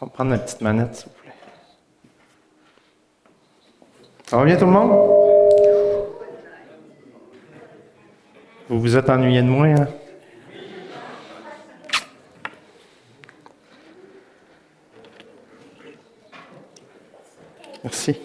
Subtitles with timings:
[0.00, 1.32] On va prendre la petite manette, s'il vous plaît.
[4.26, 5.10] Ça va bien tout le monde?
[8.68, 9.88] Vous vous êtes ennuyé de moi, hein?
[17.84, 18.18] Merci.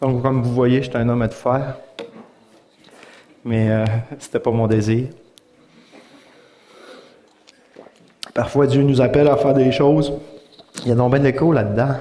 [0.00, 1.76] Donc, comme vous voyez, j'étais un homme à tout faire.
[3.44, 3.84] Mais euh,
[4.18, 5.08] c'était pas mon désir.
[8.40, 10.14] Parfois, Dieu nous appelle à faire des choses.
[10.80, 11.96] Il y a donc bien d'écho là-dedans.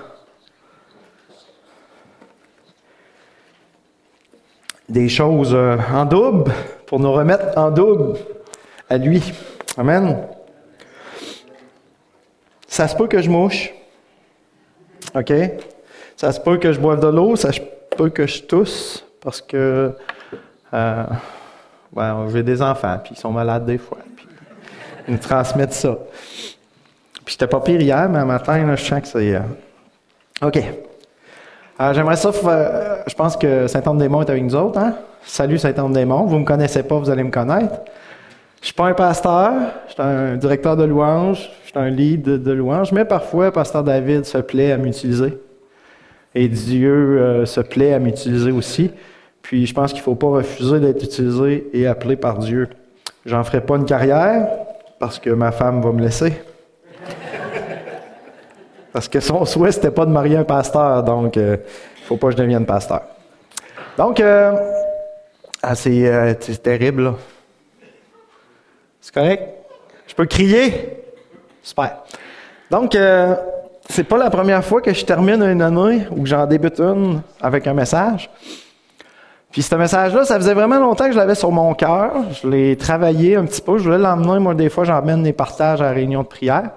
[4.88, 6.50] Des choses euh, en double
[6.86, 8.18] pour nous remettre en double
[8.90, 9.22] à lui.
[9.78, 10.16] Amen.
[12.70, 13.74] Ça se peut que je mouche.
[15.16, 15.34] OK?
[16.16, 17.36] Ça se peut que je boive de l'eau.
[17.36, 17.60] Ça se
[17.98, 19.92] peut que je tousse parce que
[20.74, 21.04] euh,
[21.92, 23.98] ben, j'ai des enfants, puis ils sont malades des fois.
[25.10, 25.98] Ils ça.
[27.26, 29.36] Puis j'étais pas pire hier, mais un matin, je sens que c'est.
[29.36, 29.42] Euh...
[30.48, 30.62] OK.
[31.78, 32.32] Alors, j'aimerais ça.
[33.08, 34.78] Je pense que Saint-Anne-des-Monts est avec nous autres.
[34.80, 34.96] Hein?
[35.24, 36.26] Salut Saint-Anne-des-Monts.
[36.26, 37.82] Vous ne me connaissez pas, vous allez me connaître.
[38.62, 39.54] Je suis pas un pasteur,
[39.88, 43.84] je suis un directeur de louange, je suis un lead de louange, mais parfois, Pasteur
[43.84, 45.38] David se plaît à m'utiliser.
[46.36, 48.92] Et Dieu euh, se plaît à m'utiliser aussi.
[49.42, 52.68] Puis je pense qu'il ne faut pas refuser d'être utilisé et appelé par Dieu.
[53.26, 54.48] J'en ferai pas une carrière
[55.00, 56.34] parce que ma femme va me laisser.
[58.92, 61.58] Parce que son souhait, c'était pas de marier un pasteur, donc il euh,
[62.06, 63.04] faut pas que je devienne pasteur.
[63.98, 64.54] Donc, euh,
[65.62, 67.16] ah, c'est terrible, là.
[69.00, 69.44] C'est correct?
[70.08, 71.04] Je peux crier?
[71.62, 72.04] Super.
[72.70, 73.36] Donc, euh,
[73.90, 77.22] c'est pas la première fois que je termine une année ou que j'en débute une
[77.42, 78.30] avec un message.
[79.52, 82.14] Puis ce message-là, ça faisait vraiment longtemps que je l'avais sur mon cœur.
[82.32, 83.78] Je l'ai travaillé un petit peu.
[83.78, 84.40] Je voulais l'emmener.
[84.40, 86.70] Moi, des fois, j'emmène des partages à la réunion de prière.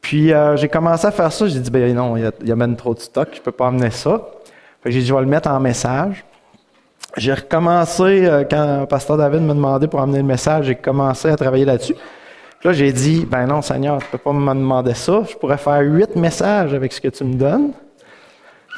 [0.00, 1.48] Puis euh, j'ai commencé à faire ça.
[1.48, 3.28] J'ai dit, ben non, il y, a, même trop de stock.
[3.32, 4.20] Je peux pas emmener ça.
[4.84, 6.24] j'ai dit, je vais le mettre en message.
[7.16, 11.36] J'ai recommencé, euh, quand Pasteur David me demandait pour amener le message, j'ai commencé à
[11.36, 11.96] travailler là-dessus.
[12.62, 15.22] Là, j'ai dit, ben non, Seigneur, tu peux pas me demander ça.
[15.28, 17.72] Je pourrais faire huit messages avec ce que tu me donnes.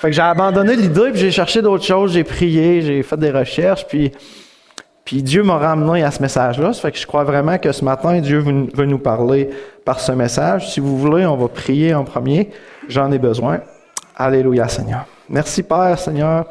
[0.00, 3.30] Fait que j'ai abandonné l'idée, puis j'ai cherché d'autres choses, j'ai prié, j'ai fait des
[3.30, 4.10] recherches, puis,
[5.04, 6.72] puis Dieu m'a ramené à ce message-là.
[6.72, 9.50] Fait que je crois vraiment que ce matin, Dieu veut nous parler
[9.84, 10.72] par ce message.
[10.72, 12.48] Si vous voulez, on va prier en premier.
[12.88, 13.60] J'en ai besoin.
[14.16, 15.04] Alléluia, Seigneur.
[15.28, 16.46] Merci, Père, Seigneur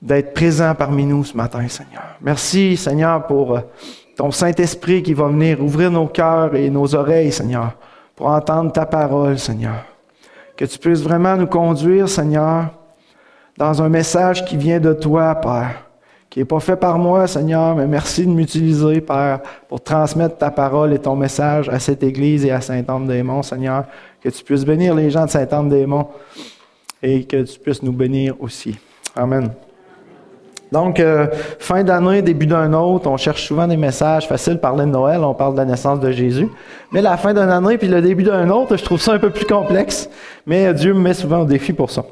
[0.00, 2.16] d'être présent parmi nous ce matin, Seigneur.
[2.20, 3.60] Merci, Seigneur, pour euh,
[4.16, 7.72] ton Saint-Esprit qui va venir ouvrir nos cœurs et nos oreilles, Seigneur,
[8.14, 9.84] pour entendre ta parole, Seigneur.
[10.58, 12.70] Que tu puisses vraiment nous conduire, Seigneur,
[13.56, 15.84] dans un message qui vient de toi, Père,
[16.28, 20.50] qui n'est pas fait par moi, Seigneur, mais merci de m'utiliser, Père, pour transmettre ta
[20.50, 23.84] parole et ton message à cette Église et à Saint-Anne-des-Monts, Seigneur.
[24.20, 26.08] Que tu puisses bénir les gens de Saint-Anne-des-Monts
[27.04, 28.76] et que tu puisses nous bénir aussi.
[29.14, 29.52] Amen.
[30.70, 34.58] Donc, euh, fin d'année, début d'un autre, on cherche souvent des messages faciles.
[34.58, 36.48] Parler de Noël, on parle de la naissance de Jésus.
[36.92, 39.30] Mais la fin d'une année puis le début d'un autre, je trouve ça un peu
[39.30, 40.10] plus complexe.
[40.46, 42.04] Mais Dieu me met souvent au défi pour ça.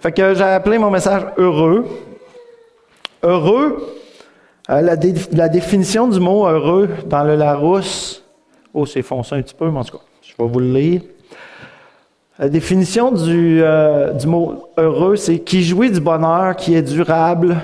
[0.00, 1.86] Fait que j'ai appelé mon message heureux.
[3.22, 3.78] Heureux,
[4.70, 4.80] euh,
[5.32, 8.22] la, définition du mot heureux dans le Larousse.
[8.72, 11.00] Oh, c'est foncé un petit peu, mais en tout cas, je vais vous le lire.
[12.38, 17.56] La définition du, euh, du mot heureux, c'est qui jouit du bonheur, qui est durable,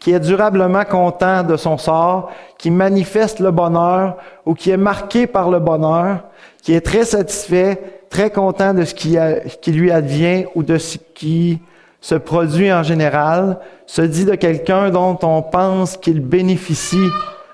[0.00, 4.16] qui est durablement content de son sort, qui manifeste le bonheur
[4.46, 6.24] ou qui est marqué par le bonheur,
[6.62, 11.60] qui est très satisfait, très content de ce qui, lui advient ou de ce qui
[12.00, 17.08] se produit en général, se dit de quelqu'un dont on pense qu'il bénéficie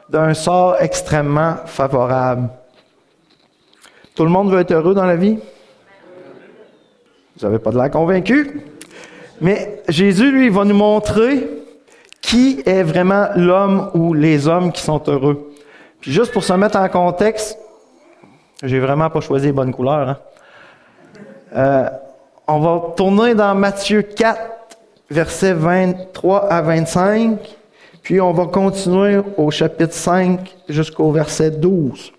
[0.09, 2.49] d'un sort extrêmement favorable.
[4.15, 5.37] Tout le monde veut être heureux dans la vie?
[7.37, 8.63] Vous n'avez pas de l'air convaincu?
[9.41, 11.49] Mais Jésus, lui, va nous montrer
[12.27, 15.53] qui est vraiment l'homme ou les hommes qui sont heureux.
[16.01, 17.57] Puis juste pour se mettre en contexte,
[18.65, 20.09] j'ai vraiment pas choisi les bonnes couleurs.
[20.09, 20.19] Hein.
[21.55, 21.89] Euh,
[22.49, 24.41] on va tourner dans Matthieu 4,
[25.09, 27.39] versets 23 à 25,
[28.03, 32.13] puis on va continuer au chapitre 5 jusqu'au verset 12.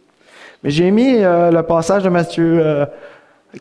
[0.63, 2.87] Mais j'ai mis euh, le passage de Matthieu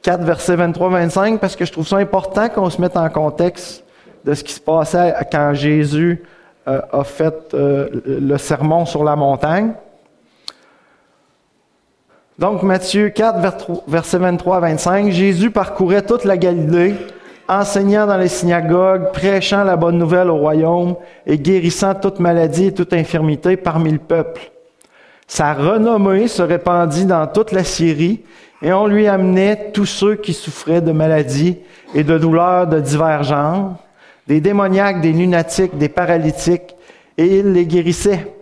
[0.01, 3.83] 4, verset 23-25 parce que je trouve ça important qu'on se mette en contexte
[4.25, 6.23] de ce qui se passait quand Jésus
[6.69, 9.73] euh, a fait euh, le sermon sur la montagne.
[12.39, 16.95] Donc Matthieu 4, verset 23 à 25, Jésus parcourait toute la Galilée,
[17.49, 22.75] enseignant dans les synagogues, prêchant la bonne nouvelle au royaume et guérissant toute maladie et
[22.75, 24.51] toute infirmité parmi le peuple.
[25.27, 28.23] Sa renommée se répandit dans toute la Syrie
[28.61, 31.59] et on lui amenait tous ceux qui souffraient de maladies
[31.95, 33.77] et de douleurs de divers genres,
[34.27, 36.77] des démoniaques, des lunatiques, des paralytiques,
[37.19, 38.33] et il les guérissait.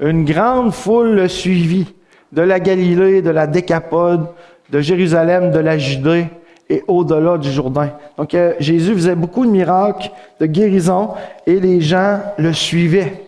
[0.00, 1.94] Une grande foule le suivit,
[2.32, 4.26] de la Galilée, de la Décapode,
[4.70, 6.26] de Jérusalem, de la Judée
[6.68, 7.90] et au-delà du Jourdain.
[8.16, 10.10] Donc euh, Jésus faisait beaucoup de miracles,
[10.40, 11.10] de guérisons,
[11.46, 13.24] et les gens le suivaient.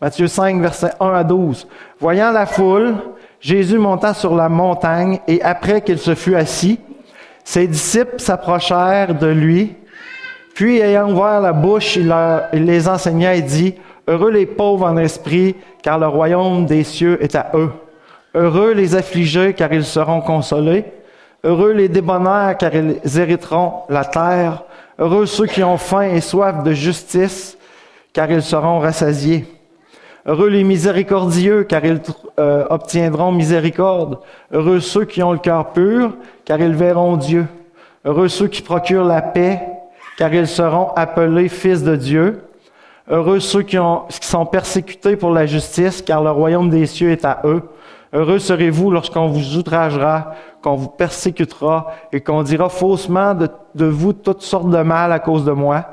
[0.00, 1.66] Matthieu 5, versets 1 à 12.
[1.98, 2.94] Voyant la foule,
[3.40, 6.78] Jésus monta sur la montagne, et après qu'il se fut assis,
[7.42, 9.74] ses disciples s'approchèrent de lui,
[10.54, 12.12] puis ayant ouvert la bouche, il,
[12.52, 13.74] les enseigna et dit,
[14.08, 17.70] Heureux les pauvres en esprit, car le royaume des cieux est à eux.
[18.34, 20.84] Heureux les affligés, car ils seront consolés.
[21.44, 24.64] Heureux les débonnaires, car ils hériteront la terre.
[24.98, 27.56] Heureux ceux qui ont faim et soif de justice,
[28.12, 29.46] car ils seront rassasiés.
[30.26, 32.00] Heureux les miséricordieux, car ils
[32.38, 34.18] euh, obtiendront miséricorde.
[34.52, 36.14] Heureux ceux qui ont le cœur pur,
[36.44, 37.46] car ils verront Dieu.
[38.04, 39.60] Heureux ceux qui procurent la paix,
[40.20, 42.42] car ils seront appelés fils de Dieu.
[43.08, 47.10] Heureux ceux qui, ont, qui sont persécutés pour la justice, car le royaume des cieux
[47.10, 47.62] est à eux.
[48.12, 54.12] Heureux serez-vous lorsqu'on vous outragera, qu'on vous persécutera et qu'on dira faussement de, de, vous
[54.12, 55.86] toutes sortes de mal à cause de moi.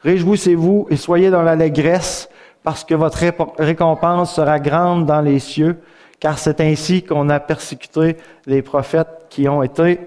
[0.00, 2.30] Réjouissez-vous et soyez dans l'allégresse,
[2.62, 3.18] parce que votre
[3.58, 5.78] récompense sera grande dans les cieux,
[6.20, 8.16] car c'est ainsi qu'on a persécuté
[8.46, 10.00] les prophètes qui ont été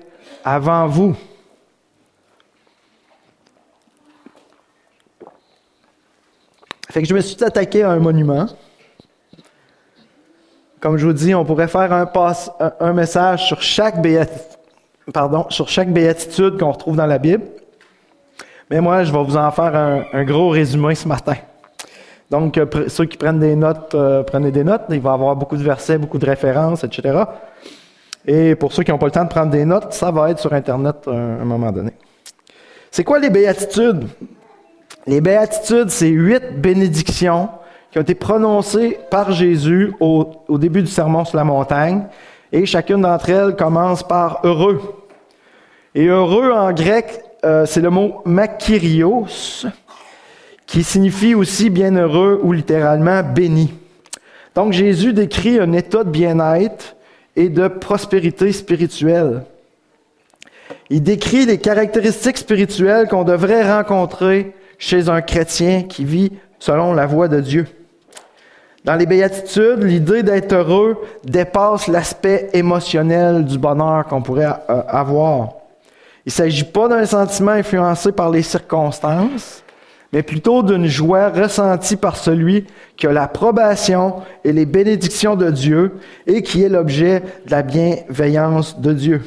[0.43, 1.15] avant vous.
[6.89, 8.47] Fait que je me suis attaqué à un monument.
[10.79, 12.07] Comme je vous dis, on pourrait faire
[12.79, 13.95] un, message sur chaque,
[15.11, 17.43] pardon, sur chaque béatitude qu'on retrouve dans la Bible.
[18.69, 21.35] Mais moi, je vais vous en faire un, gros résumé ce matin.
[22.29, 24.83] Donc, euh, ceux qui prennent des notes, euh, prenez des notes.
[24.89, 27.23] Il va y avoir beaucoup de versets, beaucoup de références, etc.
[28.25, 30.39] Et pour ceux qui n'ont pas le temps de prendre des notes, ça va être
[30.39, 31.91] sur Internet à un moment donné.
[32.91, 34.07] C'est quoi les béatitudes?
[35.07, 37.47] Les béatitudes, c'est huit bénédictions
[37.91, 42.03] qui ont été prononcées par Jésus au, début du sermon sur la montagne,
[42.51, 44.81] et chacune d'entre elles commence par heureux.
[45.95, 49.27] Et heureux en grec, euh, c'est le mot makirios,
[50.65, 53.73] qui signifie aussi bienheureux ou littéralement béni.
[54.55, 56.97] Donc Jésus décrit un état de bien-être
[57.37, 59.43] et de prospérité spirituelle.
[60.89, 67.05] Il décrit les caractéristiques spirituelles qu'on devrait rencontrer chez un chrétien qui vit selon la
[67.05, 67.67] voie de Dieu.
[68.83, 75.49] Dans les béatitudes, l'idée d'être heureux dépasse l'aspect émotionnel du bonheur qu'on pourrait euh, avoir.
[76.25, 79.63] Il ne s'agit pas d'un sentiment influencé par les circonstances,
[80.13, 82.65] mais plutôt d'une joie ressentie par celui
[82.95, 85.95] qui a l'approbation et les bénédictions de Dieu
[86.25, 89.21] et qui est l'objet de la bienveillance de Dieu.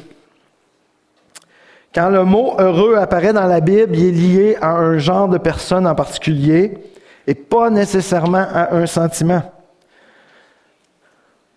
[1.93, 5.37] Quand le mot heureux apparaît dans la Bible, il est lié à un genre de
[5.37, 6.73] personne en particulier
[7.27, 9.43] et pas nécessairement à un sentiment.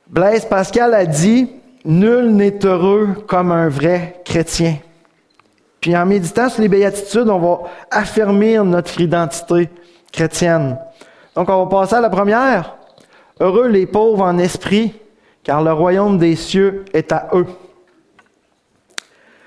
[0.08, 1.50] Blaise Pascal a dit
[1.84, 4.76] Nul n'est heureux comme un vrai chrétien.
[5.80, 7.58] Puis en méditant sur les béatitudes, on va
[7.90, 9.68] affermir notre identité
[10.12, 10.78] chrétienne.
[11.36, 12.76] Donc on va passer à la première.
[13.38, 14.94] Heureux les pauvres en esprit,
[15.42, 17.46] car le royaume des cieux est à eux.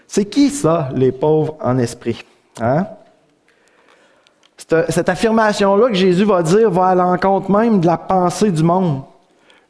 [0.07, 2.23] C'est qui ça, les pauvres en esprit?
[2.61, 2.87] Hein?
[4.57, 9.03] Cette, affirmation-là que Jésus va dire va à l'encontre même de la pensée du monde.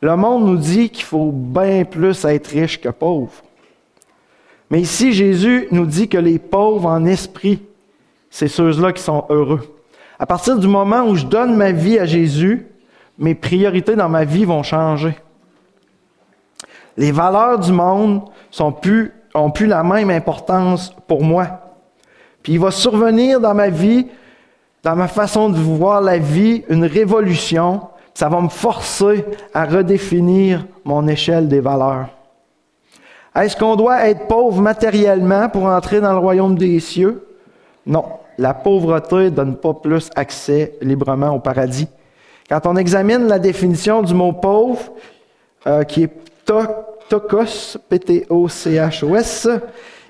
[0.01, 3.31] Le monde nous dit qu'il faut bien plus être riche que pauvre.
[4.69, 7.61] Mais ici, Jésus nous dit que les pauvres en esprit,
[8.29, 9.75] c'est ceux-là qui sont heureux.
[10.19, 12.67] À partir du moment où je donne ma vie à Jésus,
[13.17, 15.17] mes priorités dans ma vie vont changer.
[16.95, 21.47] Les valeurs du monde sont plus ont plus la même importance pour moi.
[22.43, 24.07] Puis il va survenir dans ma vie,
[24.83, 27.81] dans ma façon de voir la vie, une révolution.
[28.13, 32.07] Ça va me forcer à redéfinir mon échelle des valeurs.
[33.35, 37.27] Est-ce qu'on doit être pauvre matériellement pour entrer dans le royaume des cieux?
[37.85, 38.05] Non.
[38.39, 41.87] La pauvreté ne donne pas plus accès librement au paradis.
[42.49, 44.91] Quand on examine la définition du mot pauvre,
[45.65, 46.11] euh, qui est
[47.09, 49.49] Tokos, P-T-O-C-H-O-S,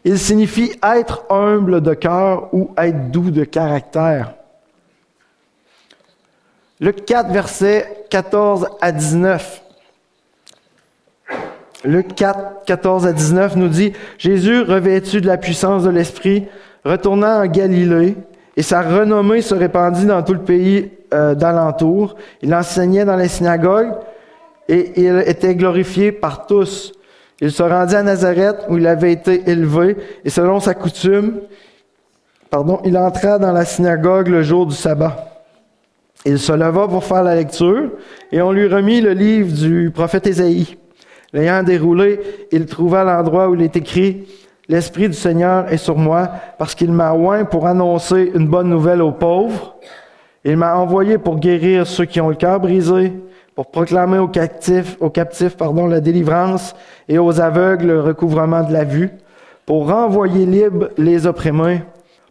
[0.04, 4.34] il signifie être humble de cœur ou être doux de caractère.
[6.80, 9.64] Luc 4, versets 14 à 19.
[11.84, 16.48] Luc 4, 14 à 19 nous dit, Jésus, revêtu de la puissance de l'Esprit,
[16.86, 18.16] retourna en Galilée,
[18.56, 22.16] et sa renommée se répandit dans tout le pays euh, d'alentour.
[22.42, 23.94] Il enseignait dans les synagogues,
[24.70, 26.94] et il était glorifié par tous.
[27.40, 29.96] Il se rendit à Nazareth où il avait été élevé
[30.26, 31.42] et selon sa coutume,
[32.50, 35.46] pardon, il entra dans la synagogue le jour du sabbat.
[36.26, 37.92] Il se leva pour faire la lecture
[38.32, 40.78] et on lui remit le livre du prophète Ésaïe.
[41.32, 42.20] L'ayant déroulé,
[42.52, 44.26] il trouva l'endroit où il est écrit
[44.70, 49.02] L'Esprit du Seigneur est sur moi parce qu'il m'a oint pour annoncer une bonne nouvelle
[49.02, 49.78] aux pauvres.
[50.44, 53.14] Il m'a envoyé pour guérir ceux qui ont le cœur brisé,
[53.58, 56.76] pour proclamer aux captifs, aux captifs pardon, la délivrance
[57.10, 59.10] et aux aveugles le recouvrement de la vue,
[59.66, 61.82] pour renvoyer libres les opprimés,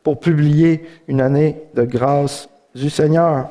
[0.05, 3.49] pour publier une année de grâce du Seigneur.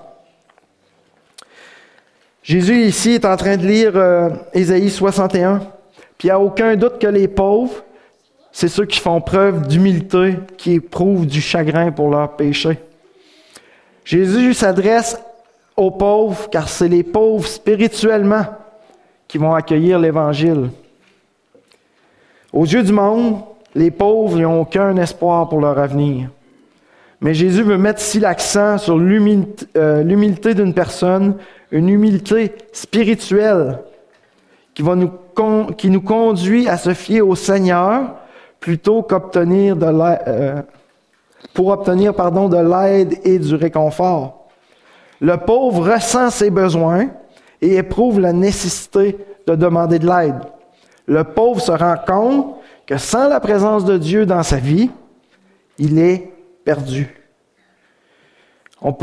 [2.43, 5.57] Jésus ici est en train de lire euh, Ésaïe 61,
[6.17, 7.83] puis il n'y a aucun doute que les pauvres,
[8.53, 12.79] c'est ceux qui font preuve d'humilité, qui éprouvent du chagrin pour leurs péchés.
[14.05, 15.19] Jésus s'adresse
[15.77, 18.45] aux pauvres, car c'est les pauvres spirituellement
[19.27, 20.69] qui vont accueillir l'Évangile.
[22.53, 23.41] Aux yeux du monde,
[23.73, 26.29] les pauvres n'ont aucun espoir pour leur avenir.
[27.19, 31.35] Mais Jésus veut mettre ici l'accent sur euh, l'humilité d'une personne,
[31.71, 33.79] une humilité spirituelle
[34.73, 35.11] qui, va nous,
[35.77, 38.15] qui nous conduit à se fier au Seigneur
[38.59, 40.61] plutôt qu'obtenir de l'aide, euh,
[41.53, 44.44] pour obtenir pardon, de l'aide et du réconfort.
[45.21, 47.07] Le pauvre ressent ses besoins
[47.61, 49.17] et éprouve la nécessité
[49.47, 50.39] de demander de l'aide.
[51.07, 52.55] Le pauvre se rend compte
[52.85, 54.89] que sans la présence de Dieu dans sa vie,
[55.77, 56.31] il est
[56.63, 57.25] perdu.
[58.81, 58.93] On,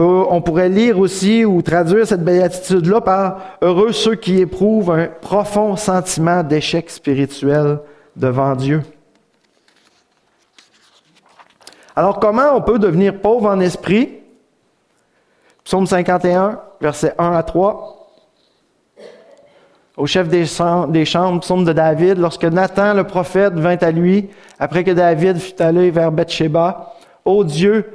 [0.42, 6.44] pourrait lire aussi ou traduire cette béatitude-là par Heureux ceux qui éprouvent un profond sentiment
[6.44, 7.80] d'échec spirituel
[8.14, 8.82] devant Dieu.
[11.96, 14.21] Alors comment on peut devenir pauvre en esprit?
[15.64, 17.98] Psaume 51, versets 1 à 3.
[19.96, 24.84] Au chef des, chambres, psaume de David, lorsque Nathan le prophète vint à lui, après
[24.84, 27.86] que David fut allé vers Bathsheba, Ô Dieu,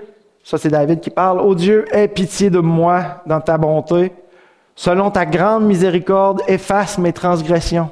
[0.44, 4.14] ça c'est David qui parle, Ô Dieu, aie pitié de moi dans ta bonté.
[4.76, 7.90] Selon ta grande miséricorde, efface mes transgressions.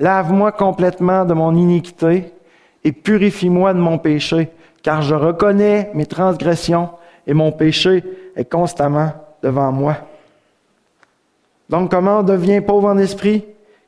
[0.00, 2.34] Lave-moi complètement de mon iniquité
[2.82, 4.50] et purifie-moi de mon péché,
[4.82, 6.90] car je reconnais mes transgressions
[7.28, 8.02] et mon péché
[8.34, 9.96] est constamment devant moi.
[11.68, 13.44] Donc comment on devient pauvre en esprit?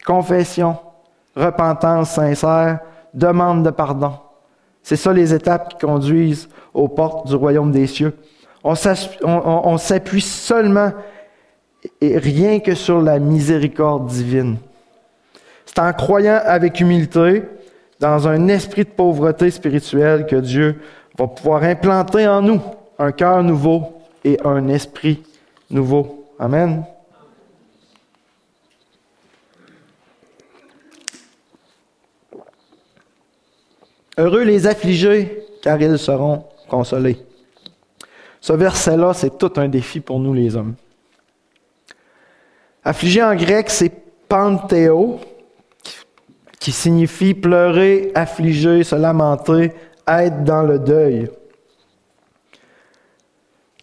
[0.07, 0.77] Confession,
[1.35, 2.81] repentance sincère,
[3.15, 4.13] demande de pardon.
[4.83, 8.15] C'est ça les étapes qui conduisent aux portes du royaume des cieux.
[8.63, 10.93] On s'appuie seulement
[12.01, 14.59] et rien que sur la miséricorde divine.
[15.65, 17.45] C'est en croyant avec humilité
[18.01, 20.81] dans un esprit de pauvreté spirituelle que Dieu
[21.19, 22.61] va pouvoir implanter en nous
[23.01, 25.23] un cœur nouveau et un esprit
[25.71, 26.27] nouveau.
[26.39, 26.85] Amen.
[34.19, 37.19] Heureux les affligés, car ils seront consolés.
[38.39, 40.75] Ce verset-là, c'est tout un défi pour nous les hommes.
[42.85, 43.93] Affligé en grec, c'est
[44.29, 45.21] panthéo,
[46.59, 49.73] qui signifie pleurer, affliger, se lamenter,
[50.07, 51.31] être dans le deuil.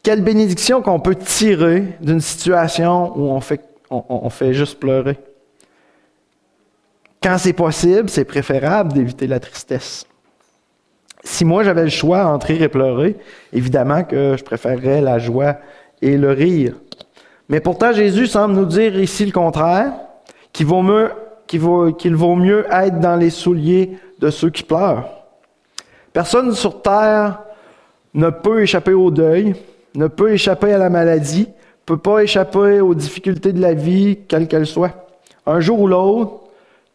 [0.08, 3.60] Quelle bénédiction qu'on peut tirer d'une situation où on fait,
[3.90, 5.20] on fait juste pleurer?
[7.22, 10.06] Quand c'est possible, c'est préférable d'éviter la tristesse.
[11.26, 13.18] Si moi j'avais le choix entre rire et pleurer,
[13.52, 15.58] évidemment que je préférerais la joie
[16.02, 16.76] et le rire.
[17.50, 19.92] Mais pourtant, Jésus semble nous dire ici le contraire,
[20.54, 21.12] qu'il vaut mieux,
[21.48, 25.10] qu'il vaut, qu'il vaut mieux être dans les souliers de ceux qui pleurent.
[26.14, 27.42] Personne sur terre
[28.14, 29.54] ne peut échapper au deuil,
[29.96, 31.48] ne peut échapper à la maladie,
[31.86, 35.08] peut pas échapper aux difficultés de la vie, quelles qu'elles soient.
[35.46, 36.42] Un jour ou l'autre,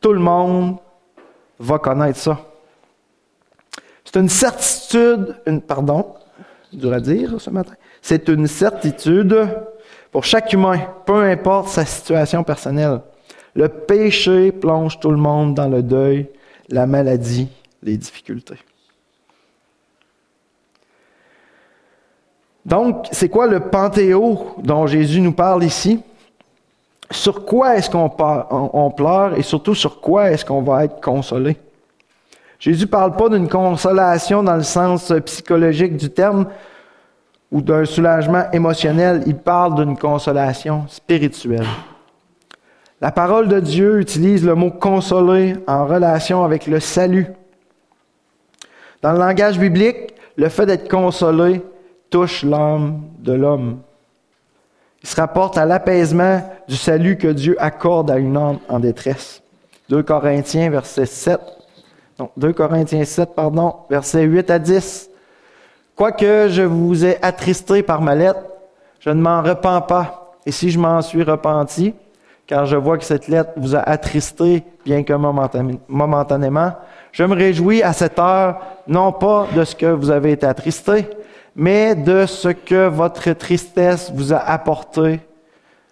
[0.00, 0.76] tout le monde
[1.58, 2.40] va connaître ça.
[4.04, 6.14] C'est une certitude, pardon,
[6.72, 7.74] dur à dire ce matin.
[8.02, 9.48] C'est une certitude
[10.10, 13.00] pour chaque humain, peu importe sa situation personnelle.
[13.54, 16.28] Le péché plonge tout le monde dans le deuil,
[16.68, 17.48] la maladie,
[17.82, 18.58] les difficultés.
[22.64, 26.00] Donc, c'est quoi le panthéo dont Jésus nous parle ici?
[27.10, 31.56] Sur quoi est-ce qu'on pleure et surtout sur quoi est-ce qu'on va être consolé?
[32.58, 36.46] Jésus ne parle pas d'une consolation dans le sens psychologique du terme
[37.50, 41.66] ou d'un soulagement émotionnel, il parle d'une consolation spirituelle.
[43.00, 47.26] La parole de Dieu utilise le mot consoler en relation avec le salut.
[49.02, 51.60] Dans le langage biblique, le fait d'être consolé
[52.12, 53.80] touche l'âme de l'homme.
[55.02, 59.42] Il se rapporte à l'apaisement du salut que Dieu accorde à une âme en détresse.
[59.88, 61.40] 2 Corinthiens, verset 7.
[62.20, 65.10] Non, 2 Corinthiens 7, pardon, verset 8 à 10.
[65.96, 68.40] Quoique je vous ai attristé par ma lettre,
[69.00, 70.36] je ne m'en repens pas.
[70.46, 71.94] Et si je m'en suis repenti,
[72.46, 75.14] car je vois que cette lettre vous a attristé, bien que
[75.88, 76.72] momentanément,
[77.10, 81.06] je me réjouis à cette heure, non pas de ce que vous avez été attristé,
[81.54, 85.20] mais de ce que votre tristesse vous a apporté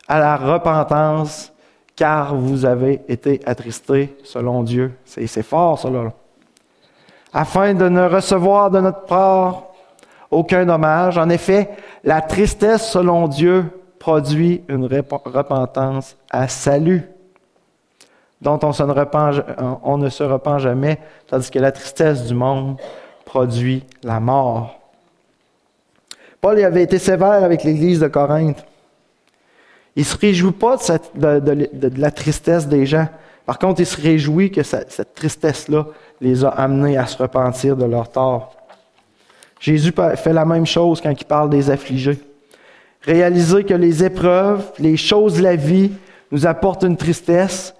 [0.08, 1.52] à la repentance,
[1.94, 4.96] car vous avez été attristé selon Dieu.
[5.04, 6.12] C'est fort, cela.
[7.32, 9.70] Afin de ne recevoir de notre part
[10.30, 11.18] aucun dommage.
[11.18, 11.70] En effet,
[12.04, 13.66] la tristesse selon Dieu
[13.98, 17.08] produit une repentance à salut,
[18.40, 18.68] dont on
[19.98, 22.76] ne se repent jamais, tandis que la tristesse du monde
[23.24, 24.79] produit la mort.
[26.40, 28.64] Paul avait été sévère avec l'Église de Corinthe.
[29.96, 30.76] Il ne se réjouit pas
[31.14, 33.08] de, la tristesse des gens.
[33.44, 35.86] Par contre, il se réjouit que cette tristesse-là
[36.20, 38.56] les a amenés à se repentir de leur tort.
[39.58, 42.18] Jésus fait la même chose quand il parle des affligés.
[43.02, 45.92] Réaliser que les épreuves, les choses de la vie
[46.30, 47.74] nous apportent une tristesse,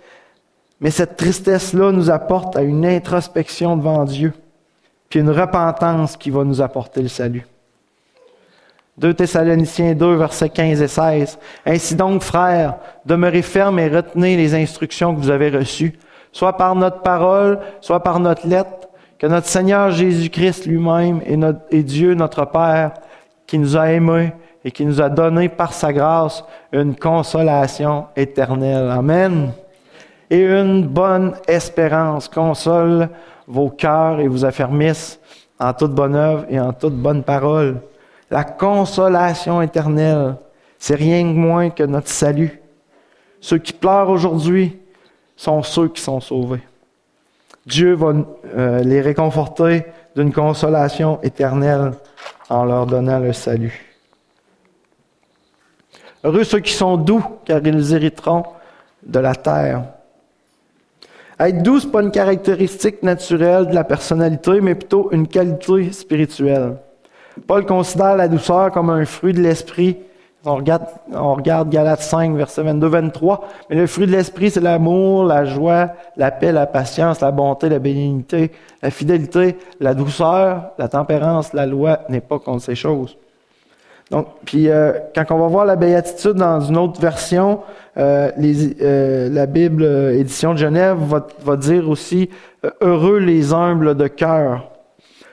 [0.81, 4.33] mais cette tristesse-là nous apporte à une introspection devant Dieu,
[5.09, 7.47] puis une repentance qui va nous apporter le salut.
[8.99, 11.39] 2 Thessaloniciens 2, versets 15 et 16.
[11.65, 15.99] Ainsi donc, frères, demeurez fermes et retenez les instructions que vous avez reçues,
[16.33, 21.21] soit par notre parole, soit par notre lettre, que notre Seigneur Jésus-Christ lui-même
[21.71, 22.93] et, Dieu, notre Père,
[23.47, 24.33] qui nous a aimés
[24.65, 28.91] et qui nous a donné par sa grâce une consolation éternelle.
[28.91, 29.53] Amen.
[30.31, 33.09] Et une bonne espérance console
[33.47, 35.19] vos cœurs et vous affermisse
[35.59, 37.81] en toute bonne œuvre et en toute bonne parole
[38.31, 40.37] la consolation éternelle,
[40.79, 42.61] c'est rien de moins que notre salut.
[43.41, 44.79] Ceux qui pleurent aujourd'hui
[45.37, 46.63] sont ceux qui sont sauvés.
[47.67, 48.15] Dieu va
[48.57, 51.93] euh, les réconforter d'une consolation éternelle
[52.49, 53.87] en leur donnant le salut.
[56.23, 58.45] Heureux ceux qui sont doux, car ils hériteront
[59.03, 59.85] de la terre.
[61.39, 65.91] Être doux, ce n'est pas une caractéristique naturelle de la personnalité, mais plutôt une qualité
[65.93, 66.77] spirituelle.
[67.47, 69.97] Paul considère la douceur comme un fruit de l'esprit.
[70.45, 73.41] On regarde, on Galates 5, verset 22-23.
[73.69, 77.69] Mais le fruit de l'esprit, c'est l'amour, la joie, la paix, la patience, la bonté,
[77.69, 78.51] la bénignité,
[78.83, 81.53] la fidélité, la douceur, la tempérance.
[81.53, 83.19] La loi n'est pas contre ces choses.
[84.11, 87.61] Donc, puis euh, quand on va voir la béatitude dans une autre version,
[87.97, 88.31] euh,
[88.81, 90.99] euh, la Bible édition de Genève
[91.45, 92.29] va dire aussi
[92.81, 94.71] heureux les humbles de cœur.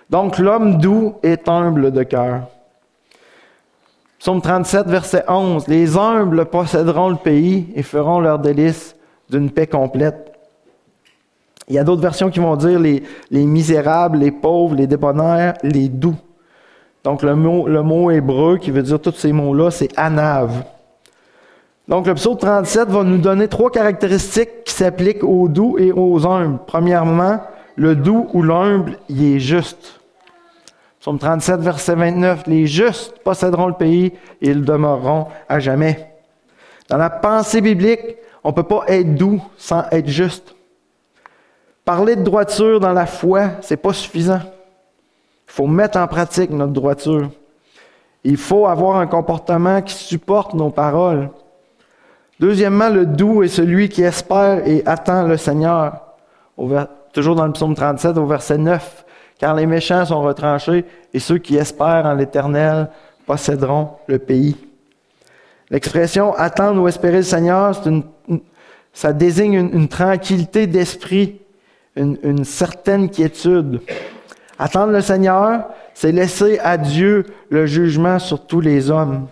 [0.10, 2.48] Donc l'homme doux est humble de cœur.
[4.20, 5.68] Psaume 37, verset 11.
[5.68, 8.96] Les humbles posséderont le pays et feront leur délice
[9.30, 10.34] d'une paix complète.
[11.68, 15.90] Il y a d'autres versions qui vont dire les, misérables, les pauvres, les débonnaires, les
[15.90, 16.16] doux.
[17.04, 20.64] Donc le mot, le mot hébreu qui veut dire tous ces mots-là, c'est anav.
[21.88, 26.26] Donc le psaume 37 va nous donner trois caractéristiques qui s'appliquent aux doux et aux
[26.26, 26.60] humbles.
[26.66, 27.40] Premièrement,
[27.78, 30.02] le doux ou l'humble, il est juste.
[31.00, 34.08] Psaume 37, verset 29, les justes posséderont le pays
[34.42, 36.12] et ils demeureront à jamais.
[36.90, 40.56] Dans la pensée biblique, on ne peut pas être doux sans être juste.
[41.86, 44.42] Parler de droiture dans la foi, c'est pas suffisant.
[45.48, 47.30] Il faut mettre en pratique notre droiture.
[48.24, 51.30] Il faut avoir un comportement qui supporte nos paroles.
[52.40, 56.02] Deuxièmement, le doux est celui qui espère et attend le Seigneur
[57.18, 59.04] toujours dans le psaume 37 au verset 9,
[59.40, 62.90] car les méchants sont retranchés et ceux qui espèrent en l'Éternel
[63.26, 64.56] posséderont le pays.
[65.72, 67.76] L'expression attendre ou espérer le Seigneur,
[68.94, 71.42] ça désigne une, tranquillité d'esprit,
[71.96, 73.82] une, une, certaine quiétude.
[74.60, 79.26] Attendre le Seigneur, c'est laisser à Dieu le jugement sur tous les hommes.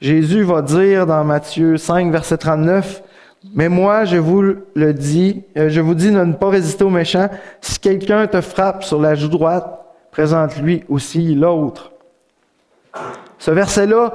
[0.00, 3.02] Jésus va dire dans Matthieu 5, verset 39,
[3.54, 6.90] mais moi, je vous le dis, euh, je vous dis de ne pas résister aux
[6.90, 7.28] méchants.
[7.60, 9.66] Si quelqu'un te frappe sur la joue droite,
[10.10, 11.92] présente-lui aussi l'autre.
[13.38, 14.14] Ce verset-là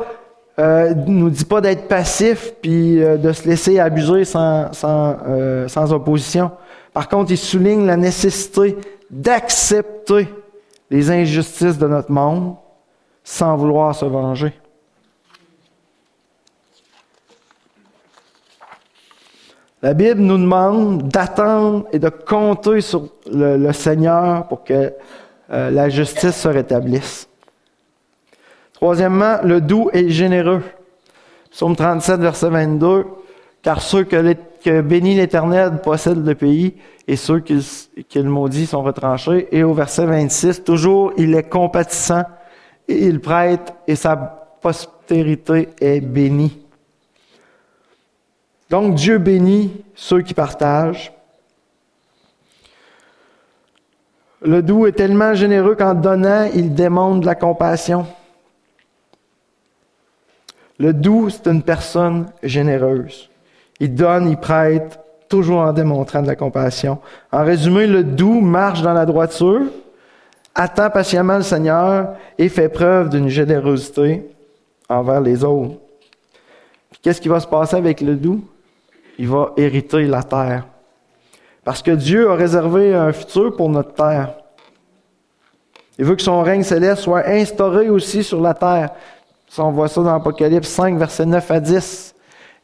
[0.59, 6.51] euh, nous dit pas d'être passif puis euh, de se laisser abuser sans, sans opposition.
[6.93, 8.77] Par contre, il souligne la nécessité
[9.09, 10.27] d'accepter
[10.89, 12.55] les injustices de notre monde
[13.23, 14.53] sans vouloir se venger.
[19.83, 24.93] La Bible nous demande d'attendre et de compter sur le, Seigneur pour que
[25.51, 27.27] euh, la justice se rétablisse.
[28.73, 30.61] Troisièmement, le doux et généreux.
[31.49, 33.05] Psaume 37, verset 22.
[33.63, 36.75] Car ceux que, que bénit l'Éternel possèdent le pays,
[37.07, 39.47] et ceux qu'il maudit sont retranchés.
[39.51, 42.23] Et au verset 26, toujours il est compatissant,
[42.87, 46.59] et il prête, et sa postérité est bénie.
[48.71, 51.11] Donc Dieu bénit ceux qui partagent.
[54.41, 58.07] Le doux est tellement généreux qu'en donnant, il démontre de la compassion.
[60.79, 63.29] Le doux, c'est une personne généreuse.
[63.81, 66.99] Il donne, il prête, toujours en démontrant de la compassion.
[67.33, 69.63] En résumé, le doux marche dans la droiture,
[70.55, 74.25] attend patiemment le Seigneur et fait preuve d'une générosité
[74.87, 75.75] envers les autres.
[77.01, 78.41] Qu'est-ce qui va se passer avec le doux?
[79.19, 80.65] Il va hériter la terre.
[81.63, 84.33] Parce que Dieu a réservé un futur pour notre terre.
[85.99, 88.89] Il veut que son règne céleste soit instauré aussi sur la terre.
[89.57, 92.15] on voit ça dans Apocalypse 5, versets 9 à 10.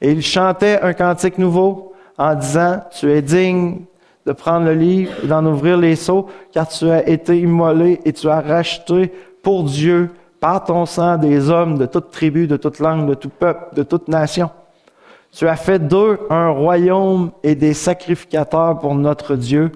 [0.01, 3.81] Et il chantait un cantique nouveau en disant, Tu es digne
[4.25, 8.13] de prendre le livre et d'en ouvrir les seaux, car tu as été immolé et
[8.13, 12.79] tu as racheté pour Dieu, par ton sang, des hommes de toute tribu, de toute
[12.79, 14.49] langue, de tout peuple, de toute nation.
[15.31, 19.71] Tu as fait d'eux un royaume et des sacrificateurs pour notre Dieu,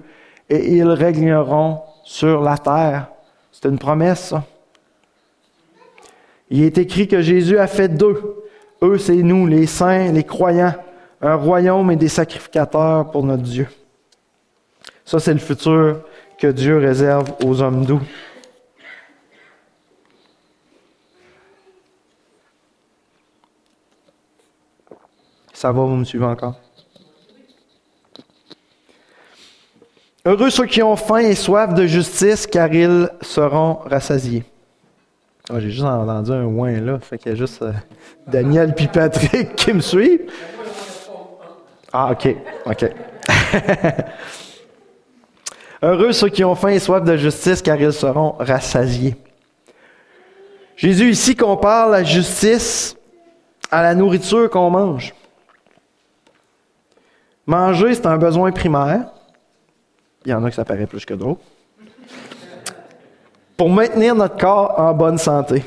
[0.48, 3.08] et ils régneront sur la terre.
[3.52, 4.34] C'est une promesse,
[6.50, 8.44] Il est écrit que Jésus a fait d'eux.
[8.82, 10.74] Eux, c'est nous, les saints, les croyants,
[11.20, 13.68] un royaume et des sacrificateurs pour notre Dieu.
[15.04, 16.00] Ça, c'est le futur
[16.38, 18.02] que Dieu réserve aux hommes doux.
[25.62, 26.56] Ça va, vous me suivez encore?
[30.24, 34.42] Heureux ceux qui ont faim et soif de justice, car ils seront rassasiés.
[35.48, 37.70] Ah, j'ai juste entendu un ouin là, fait y a juste euh,
[38.26, 40.32] Daniel puis Patrick qui me suivent.
[41.92, 42.34] Ah, ok,
[42.66, 42.92] ok.
[45.80, 49.14] Heureux ceux qui ont faim et soif de justice, car ils seront rassasiés.
[50.74, 52.96] Jésus ici compare la justice
[53.70, 55.14] à la nourriture qu'on mange.
[57.46, 59.06] Manger, c'est un besoin primaire.
[60.24, 61.40] Il y en a que ça plus que d'autres.
[63.56, 65.64] Pour maintenir notre corps en bonne santé.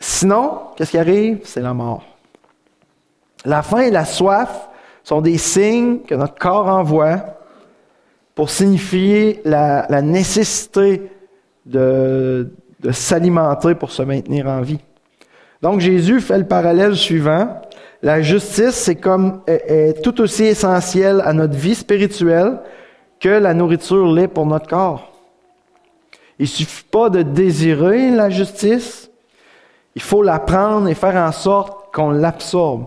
[0.00, 1.40] Sinon, qu'est-ce qui arrive?
[1.44, 2.04] C'est la mort.
[3.44, 4.68] La faim et la soif
[5.02, 7.20] sont des signes que notre corps envoie
[8.34, 11.10] pour signifier la, nécessité
[11.66, 12.50] de
[12.90, 14.80] s'alimenter pour se maintenir en vie.
[15.60, 17.60] Donc Jésus fait le parallèle suivant
[18.02, 22.60] la justice, comme est, tout aussi essentiel à notre vie spirituelle
[23.18, 25.12] que la nourriture l'est pour notre corps.
[26.38, 29.10] Il suffit pas de désirer la justice,
[29.96, 32.86] il faut la prendre et faire en sorte qu'on l'absorbe.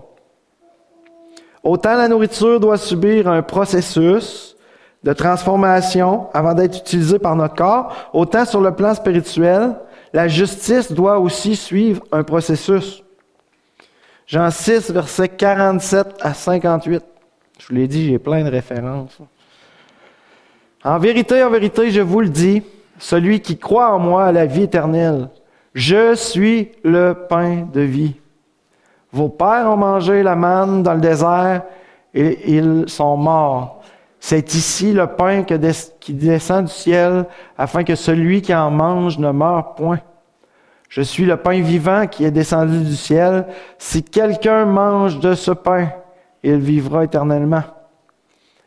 [1.62, 4.56] Autant la nourriture doit subir un processus
[5.02, 9.74] de transformation avant d'être utilisée par notre corps, autant sur le plan spirituel,
[10.12, 13.02] la justice doit aussi suivre un processus.
[14.32, 17.04] Jean 6, versets 47 à 58.
[17.58, 19.18] Je vous l'ai dit, j'ai plein de références.
[20.82, 22.62] En vérité, en vérité, je vous le dis,
[22.98, 25.28] celui qui croit en moi a la vie éternelle.
[25.74, 28.14] Je suis le pain de vie.
[29.12, 31.64] Vos pères ont mangé la manne dans le désert
[32.14, 33.82] et ils sont morts.
[34.18, 37.26] C'est ici le pain qui descend du ciel
[37.58, 40.00] afin que celui qui en mange ne meure point.
[40.92, 43.46] Je suis le pain vivant qui est descendu du ciel.
[43.78, 45.88] Si quelqu'un mange de ce pain,
[46.42, 47.62] il vivra éternellement.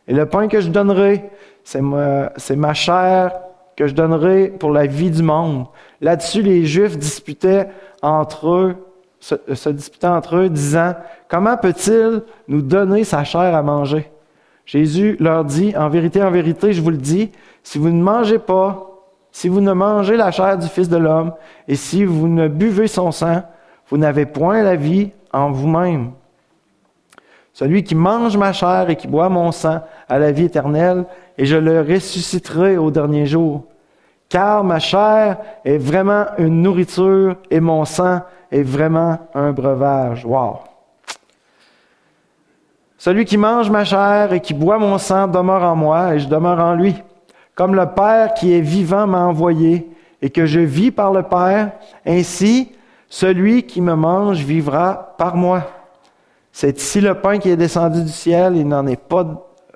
[0.07, 1.29] Et le pain que je donnerai,
[1.63, 3.31] c'est ma, chair
[3.75, 5.67] que je donnerai pour la vie du monde.
[6.01, 7.69] Là-dessus, les Juifs disputaient
[8.01, 8.75] entre eux,
[9.19, 10.95] se, se disputaient entre eux, disant,
[11.27, 14.09] comment peut-il nous donner sa chair à manger?
[14.65, 18.39] Jésus leur dit, en vérité, en vérité, je vous le dis, si vous ne mangez
[18.39, 18.94] pas
[19.35, 21.33] si vous ne mangez la chair du Fils de l'homme
[21.67, 23.41] et si vous ne buvez son sang,
[23.89, 26.11] vous n'avez point la vie en vous-même.
[27.51, 31.03] Celui qui mange ma chair et qui boit mon sang a la vie éternelle,
[31.37, 33.65] et je le ressusciterai au dernier jour.
[34.29, 38.21] Car ma chair est vraiment une nourriture et mon sang
[38.53, 40.23] est vraiment un breuvage.
[40.23, 40.59] Wow!
[42.97, 46.29] Celui qui mange ma chair et qui boit mon sang demeure en moi et je
[46.29, 46.95] demeure en lui.
[47.55, 49.89] Comme le Père qui est vivant m'a envoyé
[50.21, 51.71] et que je vis par le Père,
[52.05, 52.71] ainsi
[53.09, 55.63] celui qui me mange vivra par moi.
[56.51, 59.25] C'est ici le pain qui est descendu du ciel, il n'en est pas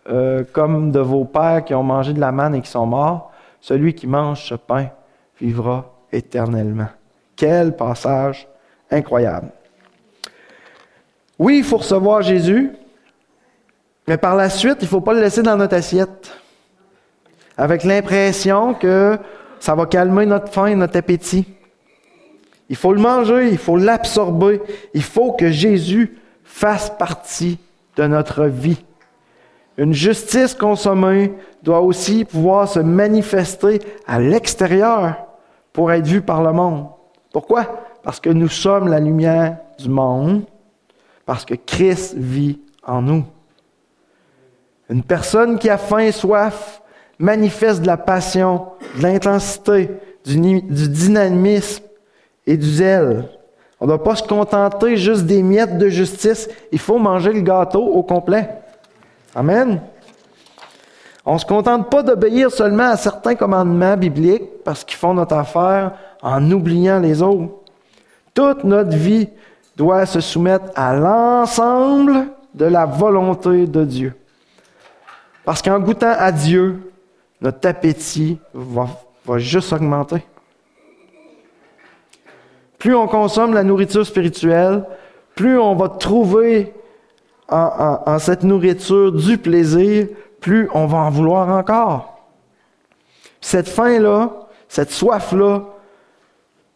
[0.09, 3.31] euh, comme de vos pères qui ont mangé de la manne et qui sont morts.
[3.61, 4.87] Celui qui mange ce pain
[5.39, 6.87] vivra éternellement.
[7.35, 8.47] Quel passage
[8.89, 9.49] incroyable.
[11.37, 12.71] Oui, il faut recevoir Jésus,
[14.07, 16.31] mais par la suite, il ne faut pas le laisser dans notre assiette.
[17.59, 19.17] Avec l'impression que
[19.59, 21.45] ça va calmer notre faim et notre appétit.
[22.69, 24.61] Il faut le manger, il faut l'absorber.
[24.93, 27.59] Il faut que Jésus fasse partie
[27.97, 28.81] de notre vie.
[29.77, 35.15] Une justice consommée doit aussi pouvoir se manifester à l'extérieur
[35.73, 36.87] pour être vue par le monde.
[37.33, 37.83] Pourquoi?
[38.03, 40.43] Parce que nous sommes la lumière du monde,
[41.25, 43.25] parce que Christ vit en nous.
[44.89, 46.78] Une personne qui a faim et soif
[47.19, 49.89] manifeste de la passion, de l'intensité,
[50.25, 51.83] du, dynamisme
[52.47, 53.25] et du zèle.
[53.79, 56.49] On ne doit pas se contenter juste des miettes de justice.
[56.71, 58.49] Il faut manger le gâteau au complet.
[59.35, 59.81] Amen.
[61.25, 65.35] On ne se contente pas d'obéir seulement à certains commandements bibliques parce qu'ils font notre
[65.35, 67.53] affaire en oubliant les autres.
[68.33, 69.29] Toute notre vie
[69.75, 74.13] doit se soumettre à l'ensemble de la volonté de Dieu.
[75.45, 76.88] Parce qu'en goûtant à Dieu,
[77.41, 78.87] notre appétit va,
[79.37, 80.23] juste augmenter.
[82.77, 84.85] Plus on consomme la nourriture spirituelle,
[85.35, 86.73] plus on va trouver
[87.49, 90.07] en, cette nourriture du plaisir,
[90.39, 92.19] plus on va en vouloir encore.
[93.41, 94.31] Cette faim-là,
[94.67, 95.63] cette soif-là,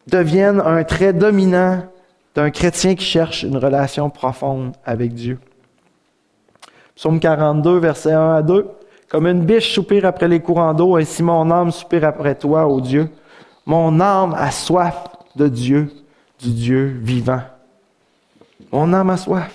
[0.07, 1.83] deviennent un trait dominant
[2.35, 5.39] d'un chrétien qui cherche une relation profonde avec Dieu.
[6.95, 8.67] Psaume 42, verset 1 à 2.
[9.13, 12.81] Comme une biche soupire après les courants d'eau, ainsi mon âme soupire après toi, ô
[12.81, 13.07] Dieu.
[13.63, 15.03] Mon âme a soif
[15.35, 15.91] de Dieu,
[16.39, 17.43] du Dieu vivant.
[18.71, 19.53] Mon âme a soif.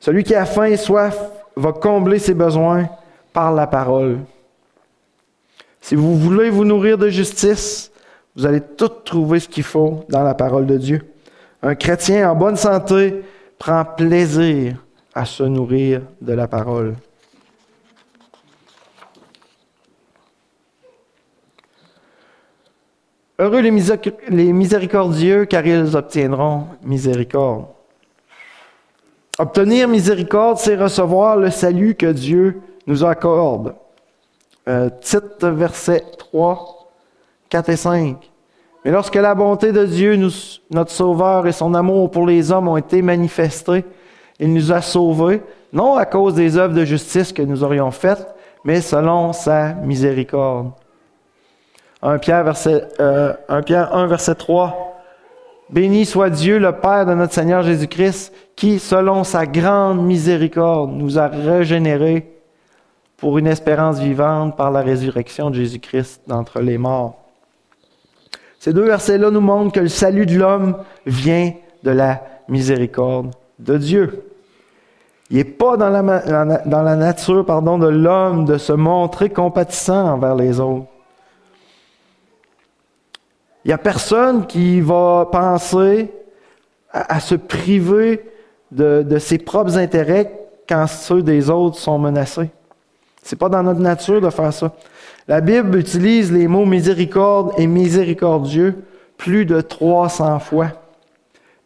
[0.00, 1.16] Celui qui a faim et soif
[1.54, 2.88] va combler ses besoins
[3.32, 4.18] par la parole.
[5.80, 7.92] Si vous voulez vous nourrir de justice,
[8.34, 11.12] vous allez tout trouver ce qu'il faut dans la parole de Dieu.
[11.62, 13.22] Un chrétien en bonne santé
[13.56, 14.74] prend plaisir
[15.14, 16.96] à se nourrir de la parole.
[23.38, 27.68] Heureux les, miséricordieux, car ils obtiendront miséricorde.
[29.38, 33.74] Obtenir miséricorde, c'est recevoir le salut que Dieu nous accorde.
[34.68, 36.92] Euh, titre verset 3,
[37.48, 38.30] 4 et 5.
[38.84, 40.18] Mais lorsque la bonté de Dieu,
[40.70, 43.84] notre Sauveur et son amour pour les hommes ont été manifestés,
[44.40, 48.26] il nous a sauvés, non à cause des œuvres de justice que nous aurions faites,
[48.64, 50.72] mais selon sa miséricorde.
[52.02, 55.02] 1 Pierre, verset, 1 euh, Pierre 1, verset 3.
[55.68, 61.18] Béni soit Dieu, le Père de notre Seigneur Jésus-Christ, qui, selon sa grande miséricorde, nous
[61.18, 62.32] a régénérés
[63.18, 67.18] pour une espérance vivante par la résurrection de Jésus-Christ d'entre les morts.
[68.58, 73.76] Ces deux versets-là nous montrent que le salut de l'homme vient de la miséricorde de
[73.76, 74.29] Dieu.
[75.30, 80.58] Il n'est pas dans la, nature pardon, de l'homme de se montrer compatissant envers les
[80.58, 80.86] autres.
[83.64, 86.10] Il n'y a personne qui va penser
[86.92, 88.24] à, se priver
[88.72, 92.50] de, ses propres intérêts quand ceux des autres sont menacés.
[93.22, 94.72] C'est pas dans notre nature de faire ça.
[95.28, 98.82] La Bible utilise les mots miséricorde et miséricordieux
[99.16, 100.68] plus de 300 fois.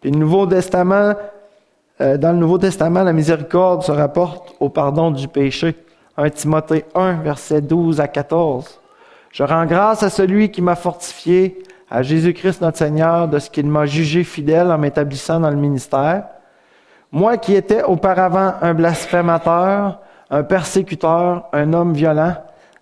[0.03, 1.15] le Nouveau Testament,
[2.01, 5.77] euh, dans le Nouveau Testament, la miséricorde se rapporte au pardon du péché.
[6.17, 8.81] 1 Timothée 1, verset 12 à 14.
[9.31, 13.67] Je rends grâce à celui qui m'a fortifié à Jésus-Christ notre Seigneur de ce qu'il
[13.67, 16.25] m'a jugé fidèle en m'établissant dans le ministère.
[17.13, 22.35] Moi qui étais auparavant un blasphémateur, un persécuteur, un homme violent,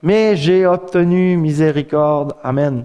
[0.02, 2.34] mais j'ai obtenu miséricorde.
[2.42, 2.84] Amen.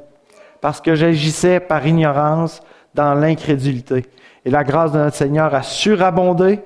[0.59, 2.61] Parce que j'agissais par ignorance
[2.93, 4.05] dans l'incrédulité.
[4.47, 6.62] Et la grâce de notre Seigneur a surabondé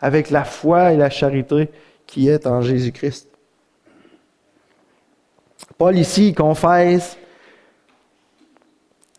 [0.00, 1.68] avec la foi et la charité
[2.06, 3.28] qui est en Jésus-Christ.
[5.76, 7.18] Paul ici confesse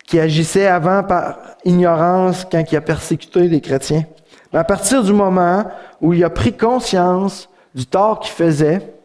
[0.07, 4.05] qui agissait avant par ignorance quand il a persécuté les chrétiens.
[4.51, 5.67] Mais à partir du moment
[6.01, 8.95] où il a pris conscience du tort qu'il faisait,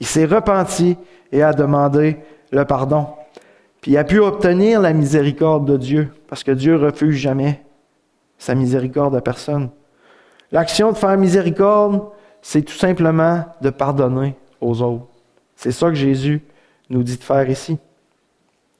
[0.00, 0.96] il s'est repenti
[1.30, 2.16] et a demandé
[2.52, 3.06] le pardon.
[3.82, 7.65] Puis il a pu obtenir la miséricorde de Dieu, parce que Dieu refuse jamais
[8.38, 9.70] sa miséricorde à personne.
[10.52, 12.08] L'action de faire miséricorde,
[12.42, 15.06] c'est tout simplement de pardonner aux autres.
[15.56, 16.42] C'est ça que Jésus
[16.90, 17.78] nous dit de faire ici.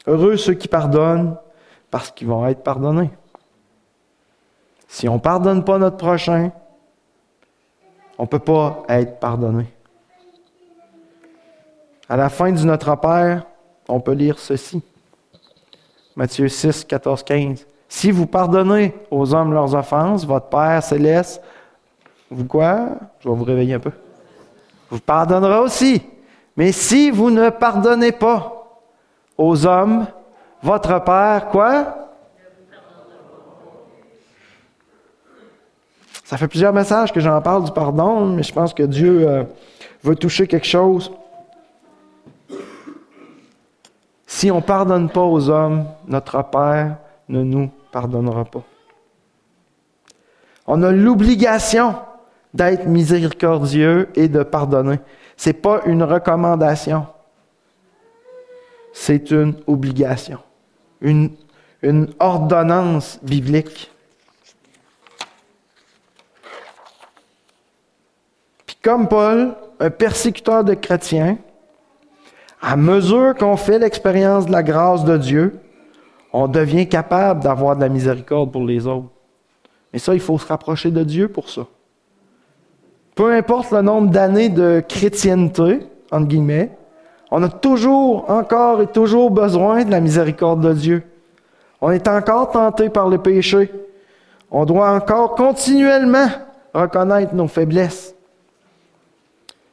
[0.07, 1.37] Heureux ceux qui pardonnent,
[1.91, 3.11] parce qu'ils vont être pardonnés.
[4.89, 6.53] Si on ne pardonne pas notre prochain,
[8.19, 9.67] on ne peut pas être pardonné.
[12.09, 13.47] À la fin du Notre Père,
[13.89, 14.83] on peut lire ceci.
[16.15, 17.67] Matthieu 6, 14, 15.
[17.89, 21.43] Si vous pardonnez aux hommes leurs offenses, votre Père céleste,
[22.31, 22.89] vous quoi?
[23.21, 23.93] Je vais vous réveiller un peu.
[24.91, 26.03] Vous pardonnera aussi.
[26.57, 28.81] Mais si vous ne pardonnez pas
[29.39, 30.07] aux hommes,
[30.63, 32.07] votre Père, quoi?
[36.25, 39.45] Ça fait plusieurs messages que j'en parle du pardon, mais je pense que Dieu euh,
[40.03, 41.13] veut toucher quelque chose.
[44.27, 46.97] Si on ne pardonne pas aux hommes, notre Père
[47.29, 48.63] ne nous pardonnera pas.
[50.67, 51.95] On a l'obligation
[52.55, 54.99] d'être miséricordieux et de pardonner.
[55.37, 57.07] Ce n'est pas une recommandation,
[58.93, 60.39] c'est une obligation,
[61.01, 61.37] une,
[62.19, 63.93] ordonnance biblique.
[68.67, 71.39] Puis comme Paul, un persécuteur de chrétiens,
[72.63, 75.61] à mesure qu'on fait l'expérience de la grâce de Dieu,
[76.39, 79.09] on devient capable d'avoir de la miséricorde pour les autres.
[79.91, 81.67] Mais ça, il faut se rapprocher de Dieu pour ça.
[83.15, 85.81] Peu importe le nombre d'années de chrétienté,
[86.13, 86.77] entre guillemets,
[87.31, 91.05] on a toujours, encore et toujours besoin de la miséricorde de Dieu.
[91.81, 93.73] On est encore tenté par le péché.
[94.51, 96.29] On doit encore continuellement
[96.75, 98.15] reconnaître nos faiblesses.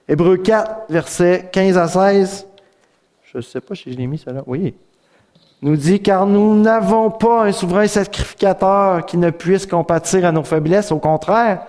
[0.08, 2.48] Hébreu 4, versets 15 à 16.
[3.26, 4.44] Je ne sais pas si je l'ai mis, là.
[4.48, 4.74] Oui.
[5.64, 10.44] Nous dit, car nous n'avons pas un souverain sacrificateur qui ne puisse compatir à nos
[10.44, 10.92] faiblesses.
[10.92, 11.62] Au contraire,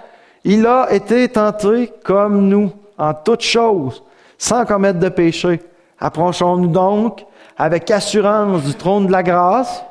[0.42, 4.02] il a été tenté comme nous en toutes choses,
[4.37, 5.62] sans commettre de péché.
[6.00, 7.24] Approchons-nous donc
[7.57, 9.85] avec assurance du trône de la grâce,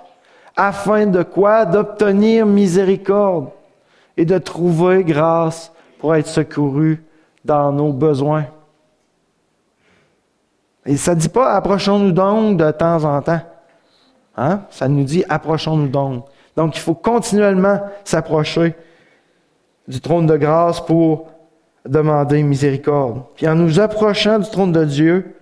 [0.57, 1.63] afin de quoi?
[1.63, 3.51] D'obtenir miséricorde
[4.17, 7.01] et de trouver grâce pour être secouru
[7.45, 8.47] dans nos besoins.
[10.85, 13.39] Et ça ne dit pas approchons-nous donc de temps en temps.
[14.35, 14.61] Hein?
[14.69, 16.25] Ça nous dit approchons-nous donc.
[16.55, 18.75] Donc il faut continuellement s'approcher
[19.87, 21.27] du trône de grâce pour
[21.85, 23.23] demander miséricorde.
[23.35, 25.35] Puis en nous approchant du trône de Dieu,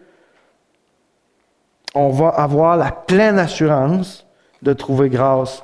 [1.93, 4.25] on va avoir la pleine assurance
[4.61, 5.63] de trouver grâce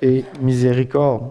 [0.00, 1.30] et miséricorde.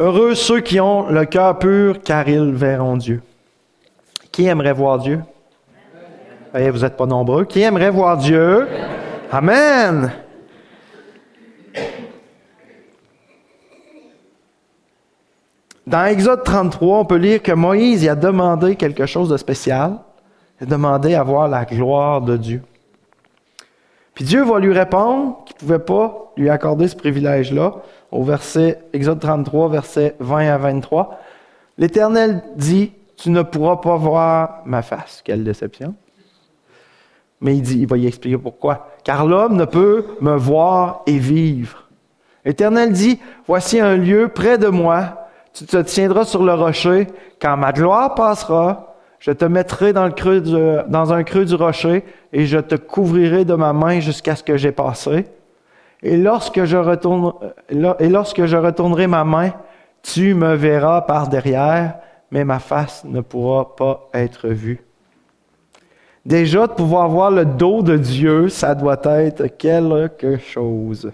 [0.00, 3.20] Heureux ceux qui ont le cœur pur, car ils verront Dieu.
[4.30, 5.20] Qui aimerait voir Dieu?
[6.54, 7.44] Eh, vous n'êtes pas nombreux.
[7.44, 8.68] Qui aimerait voir Dieu?
[9.32, 10.12] Amen.
[15.84, 19.98] Dans Exode 33, on peut lire que Moïse a demandé quelque chose de spécial.
[20.60, 22.62] Il a demandé à voir la gloire de Dieu.
[24.14, 27.74] Puis Dieu va lui répondre qu'il ne pouvait pas lui accorder ce privilège-là
[28.10, 31.20] au verset, Exode 33, verset 20 à 23.
[31.76, 35.22] L'Éternel dit, tu ne pourras pas voir ma face.
[35.24, 35.94] Quelle déception.
[37.40, 38.88] Mais il dit, il va y expliquer pourquoi.
[39.04, 41.88] Car l'homme ne peut me voir et vivre.
[42.44, 45.28] L'Éternel dit, voici un lieu près de moi.
[45.52, 47.08] Tu te tiendras sur le rocher.
[47.40, 50.08] Quand ma gloire passera, je te mettrai dans,
[50.88, 54.56] dans un creux du rocher et je te couvrirai de ma main jusqu'à ce que
[54.56, 55.26] j'ai passé.
[56.02, 57.32] Et lorsque, je retourne,
[57.70, 59.52] et lorsque je retournerai ma main,
[60.02, 61.98] tu me verras par derrière,
[62.30, 64.80] mais ma face ne pourra pas être vue.
[66.24, 71.10] Déjà, de pouvoir voir le dos de Dieu, ça doit être quelque chose.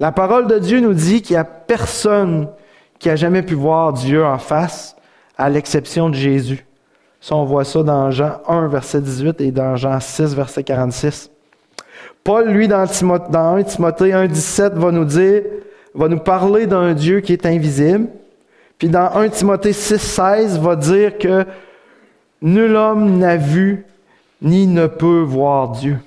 [0.00, 2.48] La parole de Dieu nous dit qu'il n'y a personne
[2.98, 4.96] qui a jamais pu voir Dieu en face
[5.36, 6.64] à l'exception de Jésus.
[7.20, 11.30] Ça, on voit ça dans Jean 1, verset 18 et dans Jean 6, verset 46.
[12.28, 15.44] Paul, lui, dans, 1 Timothée 1, 17, va nous dire,
[15.94, 18.08] va nous parler d'un Dieu qui est invisible.
[18.76, 21.46] Puis dans 1 Timothée 6, 16, va dire que
[22.42, 23.86] nul homme n'a vu
[24.42, 26.00] ni ne peut voir Dieu.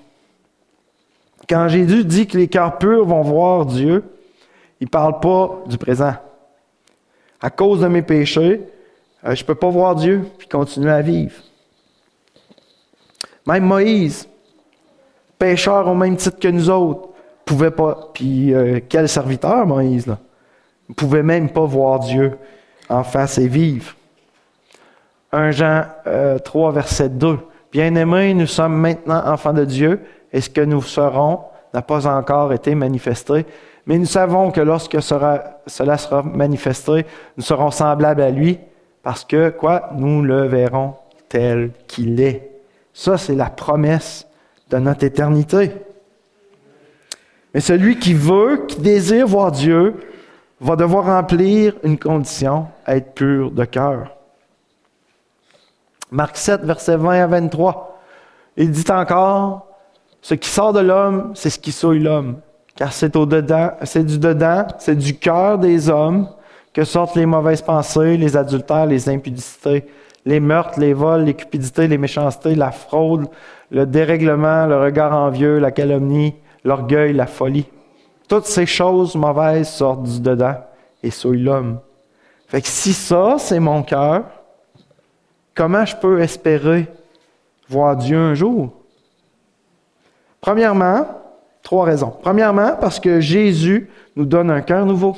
[1.50, 4.04] Quand Jésus dit que les cœurs purs vont voir Dieu,
[4.80, 6.14] il ne parle pas du présent.
[7.42, 8.62] À cause de mes péchés,
[9.26, 11.34] euh, je ne peux pas voir Dieu puis continuer à vivre.
[13.48, 14.28] Même Moïse,
[15.42, 17.10] pécheur au même titre que nous autres,
[17.46, 18.12] pouvait pas.
[18.14, 20.20] Puis euh, quel serviteur, Moïse, là?
[20.88, 22.38] Ne pouvait même pas voir Dieu
[22.88, 23.96] en face et vivre.
[25.32, 25.86] 1 Jean
[26.44, 27.40] 3, euh, verset 2.
[27.72, 31.40] Bien-aimés, nous sommes maintenant enfants de Dieu, et ce que nous serons?
[31.74, 33.46] N'a pas encore été manifesté.
[33.88, 38.60] Mais nous savons que lorsque cela sera manifesté, nous serons semblables à lui,
[39.02, 40.94] parce que, quoi, nous le verrons
[41.30, 42.52] tel qu'il est.
[42.94, 44.28] Ça, c'est la promesse
[44.72, 45.72] de notre éternité.
[47.54, 49.96] Mais celui qui veut, qui désire voir Dieu,
[50.62, 54.16] va devoir remplir une condition, être pur de cœur.
[56.12, 58.00] Marc 7, versets 20 à 23.
[58.58, 59.68] Il dit encore,
[60.22, 62.40] ce qui sort de l'homme, c'est ce qui souille l'homme.
[62.76, 66.30] Car c'est au dedans, c'est du dedans, c'est du cœur des hommes
[66.74, 69.86] que sortent les mauvaises pensées, les adultères, les impudicités,
[70.26, 73.28] les meurtres, les vols, les cupidités, les méchancetés, la fraude,
[73.72, 77.66] le dérèglement, le regard envieux, la calomnie, l'orgueil, la folie.
[78.28, 80.56] Toutes ces choses mauvaises sortent du dedans
[81.02, 81.80] et souillent l'homme.
[82.48, 84.26] Fait si ça, c'est mon cœur,
[85.56, 86.88] comment je peux espérer
[87.70, 88.74] voir Dieu un jour?
[90.42, 91.06] Premièrement,
[91.64, 92.14] trois raisons.
[92.22, 95.16] Premièrement, parce que Jésus nous donne un cœur nouveau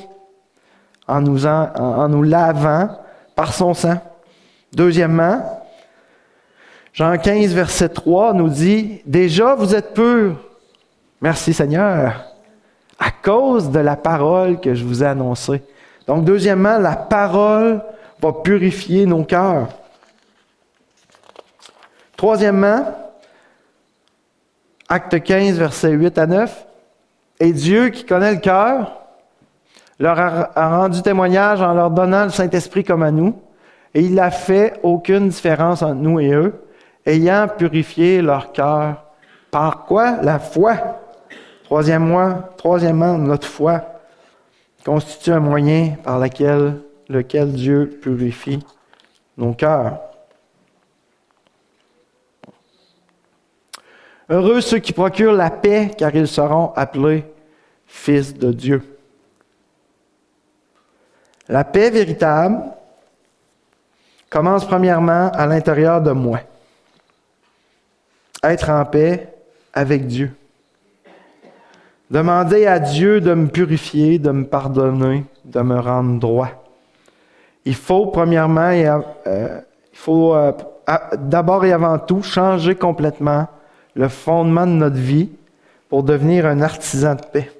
[1.08, 2.88] en nous, en, nous lavant
[3.34, 4.00] par son sang.
[4.72, 5.63] Deuxièmement,
[6.94, 10.36] Jean 15, verset 3 nous dit, Déjà vous êtes purs.
[11.20, 12.24] Merci Seigneur.
[12.98, 15.62] À cause de la parole que je vous ai annoncée.
[16.06, 17.82] Donc, deuxièmement, la parole
[18.22, 19.68] va purifier nos cœurs.
[22.16, 22.86] Troisièmement,
[24.88, 26.66] acte 15, verset 8 à 9,
[27.40, 29.00] et Dieu qui connaît le cœur
[29.98, 33.34] leur a, rendu témoignage en leur donnant le Saint-Esprit comme à nous,
[33.94, 36.63] et il n'a fait aucune différence entre nous et eux,
[37.06, 39.04] ayant purifié leur cœur.
[39.50, 40.22] Par quoi?
[40.22, 41.00] La foi.
[41.64, 43.84] Troisièmement, notre foi
[44.84, 48.64] constitue un moyen par lequel, lequel Dieu purifie
[49.36, 49.98] nos cœurs.
[54.28, 57.24] Heureux ceux qui procurent la paix, car ils seront appelés
[57.86, 58.82] fils de Dieu.
[61.48, 62.62] La paix véritable
[64.30, 66.40] commence premièrement à l'intérieur de moi.
[68.44, 69.34] Être en paix
[69.72, 70.30] avec Dieu.
[72.10, 76.50] Demander à Dieu de me purifier, de me pardonner, de me rendre droit.
[77.64, 78.70] Il faut premièrement,
[79.26, 79.60] euh,
[79.92, 80.52] il faut euh,
[81.16, 83.48] d'abord et avant tout changer complètement
[83.94, 85.30] le fondement de notre vie
[85.88, 87.50] pour devenir un artisan de paix,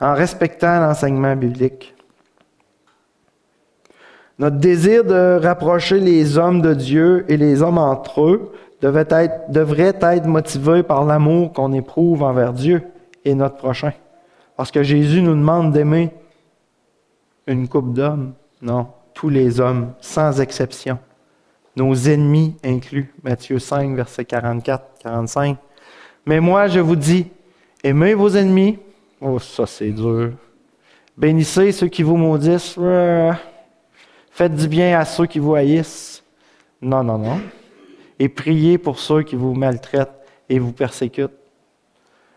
[0.00, 1.94] en respectant l'enseignement biblique.
[4.38, 10.26] Notre désir de rapprocher les hommes de Dieu et les hommes entre eux devrait être,
[10.26, 12.82] motivé par l'amour qu'on éprouve envers Dieu
[13.24, 13.92] et notre prochain.
[14.56, 16.10] Parce que Jésus nous demande d'aimer
[17.46, 18.34] une coupe d'hommes.
[18.60, 20.98] Non, tous les hommes, sans exception.
[21.76, 23.14] Nos ennemis inclus.
[23.22, 25.56] Matthieu 5, verset 44, 45.
[26.26, 27.28] Mais moi, je vous dis,
[27.82, 28.78] aimez vos ennemis.
[29.20, 30.32] Oh, ça c'est dur.
[31.16, 32.78] Bénissez ceux qui vous maudissent.
[34.32, 36.22] Faites du bien à ceux qui vous haïssent.
[36.80, 37.40] Non, non, non.
[38.22, 40.14] Et priez pour ceux qui vous maltraitent
[40.48, 41.32] et vous persécutent.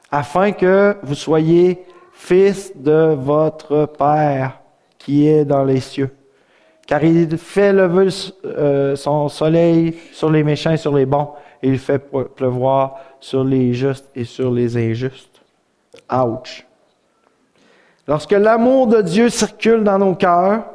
[0.10, 4.62] Afin que vous soyez fils de votre Père
[4.98, 6.10] qui est dans les cieux.
[6.88, 8.08] Car il fait lever
[8.46, 11.30] euh, son soleil sur les méchants et sur les bons,
[11.62, 15.40] et il fait pleuvoir sur les justes et sur les injustes.
[16.12, 16.66] Ouch.
[18.08, 20.66] Lorsque l'amour de Dieu circule dans nos cœurs,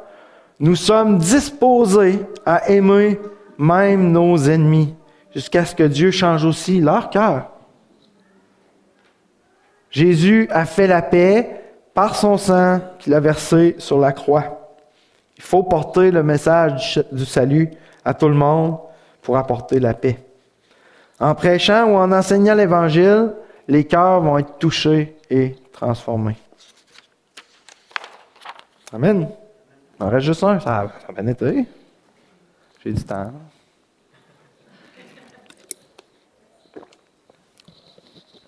[0.61, 3.19] nous sommes disposés à aimer
[3.57, 4.95] même nos ennemis,
[5.33, 7.51] jusqu'à ce que Dieu change aussi leur cœur.
[9.89, 11.61] Jésus a fait la paix
[11.93, 14.77] par son sang qu'il a versé sur la croix.
[15.37, 17.69] Il faut porter le message du salut
[18.05, 18.77] à tout le monde
[19.21, 20.17] pour apporter la paix.
[21.19, 23.33] En prêchant ou en enseignant l'Évangile,
[23.67, 26.37] les cœurs vont être touchés et transformés.
[28.93, 29.29] Amen.
[29.99, 31.65] Il en reste juste un, ça, ça bien été.
[32.83, 33.31] J'ai du temps.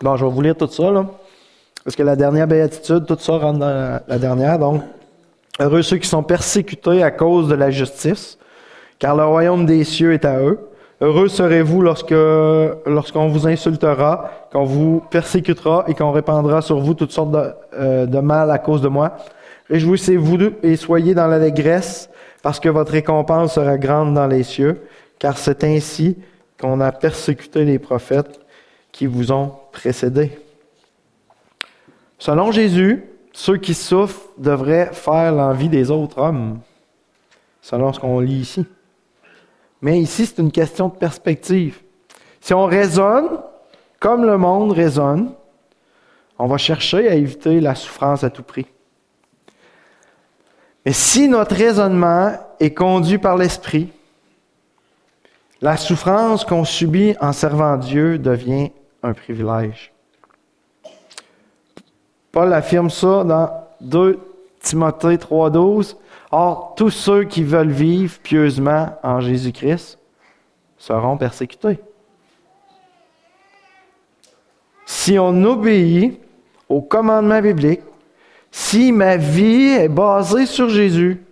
[0.04, 1.06] Bon, je vais vous lire tout ça, là.
[1.86, 4.60] Parce que la dernière béatitude, tout ça rentre dans la, dernière.
[4.60, 4.82] Donc,
[5.62, 8.38] heureux ceux qui sont persécutés à cause de la justice,
[9.00, 10.60] car le royaume des cieux est à eux.
[11.00, 12.12] Heureux serez-vous lorsque,
[12.86, 18.06] lorsqu'on vous insultera, qu'on vous persécutera et qu'on répandra sur vous toutes sortes de, euh,
[18.06, 19.16] de mal à cause de moi.
[19.70, 22.10] Réjouissez-vous et soyez dans l'allégresse,
[22.42, 24.82] parce que votre récompense sera grande dans les cieux,
[25.18, 26.18] car c'est ainsi
[26.60, 28.42] qu'on a persécuté les prophètes
[28.92, 30.32] qui vous ont précédés.
[32.18, 33.04] Selon Jésus,
[33.34, 36.60] ceux qui souffrent devraient faire l'envie des autres hommes,
[37.62, 38.66] selon ce qu'on lit ici.
[39.82, 41.82] Mais ici, c'est une question de perspective.
[42.40, 43.42] Si on raisonne
[44.00, 45.34] comme le monde raisonne,
[46.40, 48.68] on va chercher à éviter la souffrance à tout prix.
[50.86, 53.90] Mais si notre raisonnement est conduit par l'Esprit,
[55.62, 58.72] la souffrance qu'on subit en servant Dieu devient
[59.04, 59.92] un privilège.
[62.32, 64.20] Paul affirme ça dans 2
[64.60, 65.98] Timothée 3.12.
[66.32, 70.00] Or, tous ceux qui veulent vivre pieusement en Jésus-Christ
[70.78, 71.80] seront persécutés.
[74.86, 76.20] Si on obéit
[76.70, 77.82] au commandement biblique,
[78.52, 81.24] si ma vie est basée sur Jésus,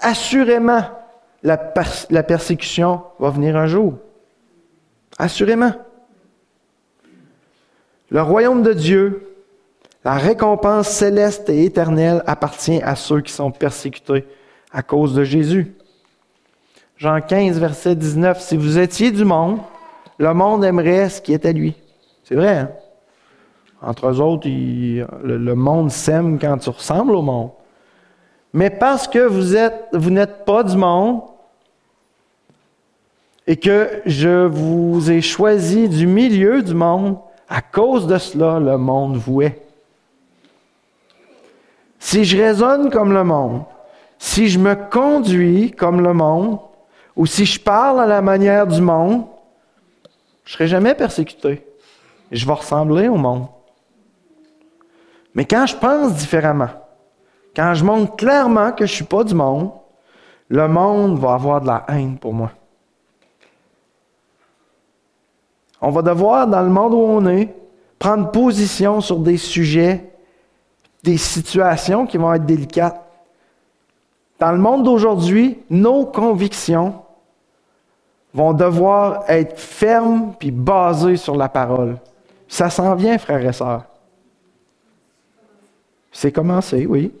[0.00, 0.82] assurément,
[1.42, 1.72] la,
[2.10, 3.94] la persécution va venir un jour.
[5.18, 5.72] Assurément.
[8.10, 9.34] Le royaume de Dieu,
[10.04, 14.26] la récompense céleste et éternelle appartient à ceux qui sont persécutés
[14.72, 15.74] à cause de Jésus.
[16.96, 19.58] Jean 15, verset 19, Si vous étiez du monde,
[20.18, 21.74] le monde aimerait ce qui est à lui.
[22.22, 22.70] C'est vrai, hein?
[23.82, 27.50] Entre autres, le, monde s'aime quand tu ressembles au monde.
[28.54, 31.20] Mais parce que vous n'êtes pas du monde
[33.46, 37.18] et que je vous ai choisi du milieu du monde,
[37.54, 39.62] à cause de cela, le monde vous est.
[42.00, 43.62] Si je raisonne comme le monde,
[44.18, 46.58] si je me conduis comme le monde,
[47.14, 49.26] ou si je parle à la manière du monde,
[50.44, 51.64] je ne serai jamais persécuté.
[52.32, 53.46] Je vais ressembler au monde.
[55.36, 56.70] Mais quand je pense différemment,
[57.54, 59.70] quand je montre clairement que je ne suis pas du monde,
[60.48, 62.50] le monde va avoir de la haine pour moi.
[65.86, 67.54] On va devoir, dans le monde où on est,
[67.98, 70.10] prendre position sur des sujets,
[71.02, 73.02] des situations qui vont être délicates.
[74.38, 77.02] Dans le monde d'aujourd'hui, nos convictions
[78.32, 81.98] vont devoir être fermes puis basées sur la parole.
[82.48, 83.84] Ça s'en vient, frères et sœurs.
[86.10, 87.12] C'est commencé, oui.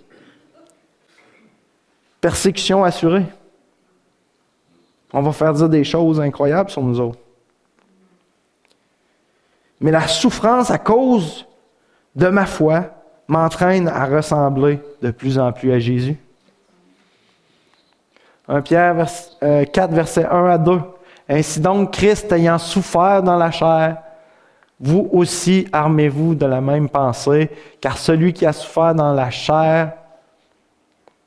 [2.18, 3.26] Persécution assurée.
[5.12, 7.18] On va faire dire des choses incroyables sur nous autres.
[9.80, 11.46] Mais la souffrance à cause
[12.14, 12.84] de ma foi
[13.28, 16.16] m'entraîne à ressembler de plus en plus à Jésus.
[18.48, 19.64] 1 Pierre 4, euh,
[19.94, 20.80] verset 1 à 2.
[21.28, 23.96] Ainsi donc, Christ ayant souffert dans la chair,
[24.78, 27.50] vous aussi armez-vous de la même pensée,
[27.80, 29.92] car celui qui a souffert dans la chair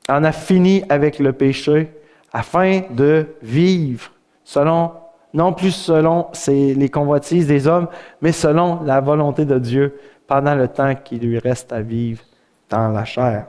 [0.08, 1.92] en a fini avec le péché,
[2.32, 4.10] afin de vivre
[4.44, 4.92] selon,
[5.34, 7.88] non plus selon les convoitises des hommes,
[8.20, 12.22] mais selon la volonté de Dieu pendant le temps qui lui reste à vivre
[12.68, 13.46] dans la chair.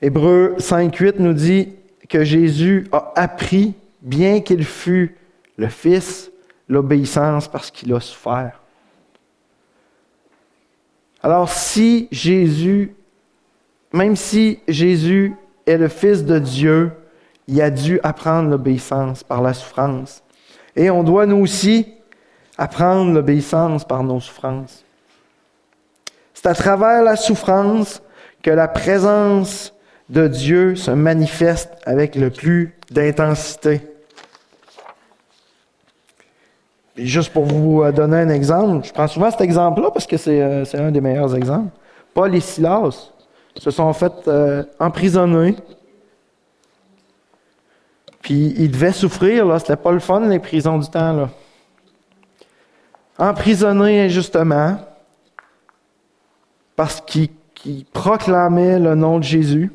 [0.00, 1.74] Hébreu 5.8 nous dit
[2.08, 5.16] que Jésus a appris, bien qu'il fût
[5.56, 6.30] le Fils,
[6.68, 8.60] l'obéissance parce qu'il a souffert.
[11.20, 12.94] Alors si Jésus,
[13.92, 15.34] même si Jésus
[15.66, 16.92] est le Fils de Dieu,
[17.48, 20.22] il a dû apprendre l'obéissance par la souffrance.
[20.76, 21.94] Et on doit nous aussi
[22.56, 24.84] apprendre l'obéissance par nos souffrances.
[26.34, 28.02] C'est à travers la souffrance
[28.42, 29.74] que la présence
[30.08, 33.80] de Dieu se manifeste avec le plus d'intensité.
[36.98, 40.64] juste pour vous euh, donner un exemple, je prends souvent cet exemple-là parce que euh,
[40.64, 41.70] c'est un des meilleurs exemples.
[42.14, 43.12] Paul et Silas
[43.56, 45.56] se sont fait euh, emprisonner.
[48.22, 49.58] Puis ils devaient souffrir, là.
[49.58, 51.30] C'était pas le fun, les prisons du temps, là.
[53.18, 54.78] Emprisonnés injustement
[56.76, 57.30] parce qu'ils
[57.92, 59.72] proclamaient le nom de Jésus.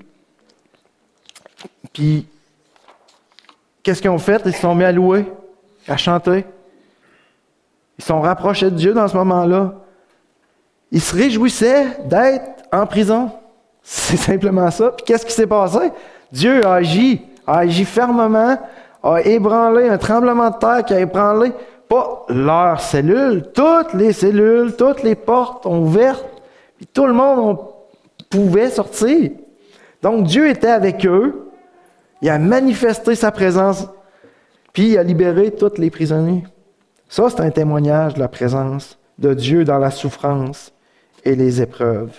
[1.91, 2.25] Puis,
[3.83, 4.41] qu'est-ce qu'ils ont fait?
[4.45, 5.25] Ils se sont mis à louer,
[5.87, 6.45] à chanter.
[7.99, 9.75] Ils sont rapprochés de Dieu dans ce moment-là.
[10.91, 13.31] Ils se réjouissaient d'être en prison.
[13.83, 14.91] C'est simplement ça.
[14.91, 15.91] Puis qu'est-ce qui s'est passé?
[16.31, 18.57] Dieu a agi, a agi fermement,
[19.03, 21.51] a ébranlé un tremblement de terre qui a ébranlé
[21.89, 26.25] pas leurs cellules, toutes les cellules, toutes les portes ont ouvertes,
[26.77, 27.59] puis tout le monde
[28.29, 29.31] pouvait sortir.
[30.01, 31.51] Donc Dieu était avec eux,
[32.21, 33.87] il a manifesté sa présence,
[34.71, 36.43] puis il a libéré tous les prisonniers.
[37.09, 40.71] Ça, c'est un témoignage de la présence de Dieu dans la souffrance
[41.23, 42.11] et les épreuves.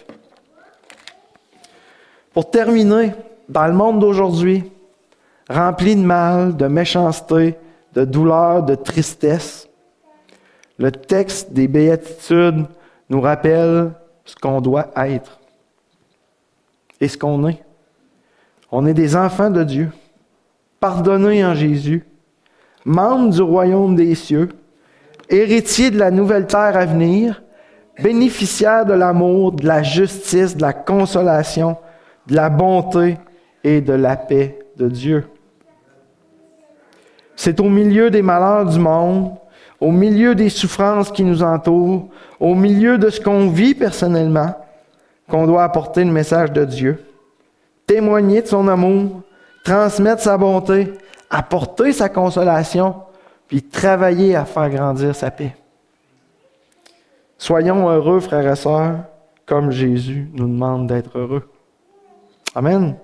[2.32, 3.12] Pour terminer,
[3.48, 4.70] dans le monde d'aujourd'hui,
[5.48, 7.56] rempli de mal, de méchanceté,
[7.92, 9.68] de douleur, de tristesse,
[10.78, 12.66] le texte des béatitudes
[13.08, 13.92] nous rappelle
[14.24, 15.38] ce qu'on doit être
[17.00, 17.62] et ce qu'on est.
[18.72, 19.92] On est des enfants de Dieu,
[20.80, 22.04] pardonnés en Jésus,
[22.84, 24.48] membres du royaume des cieux,
[25.28, 27.42] héritier de la nouvelle terre à venir,
[28.02, 31.76] bénéficiaire de l'amour, de la justice, de la consolation,
[32.26, 33.18] de la bonté
[33.62, 35.24] et de la paix de Dieu.
[37.36, 39.32] C'est au milieu des malheurs du monde,
[39.80, 42.08] au milieu des souffrances qui nous entourent,
[42.40, 44.54] au milieu de ce qu'on vit personnellement,
[45.28, 47.04] qu'on doit apporter le message de Dieu,
[47.86, 49.22] témoigner de son amour,
[49.64, 50.94] transmettre sa bonté,
[51.30, 52.94] apporter sa consolation,
[53.48, 55.54] puis travailler à faire grandir sa paix.
[57.38, 59.00] Soyons heureux, frères et sœurs,
[59.44, 61.50] comme Jésus nous demande d'être heureux.
[62.54, 62.96] Amen.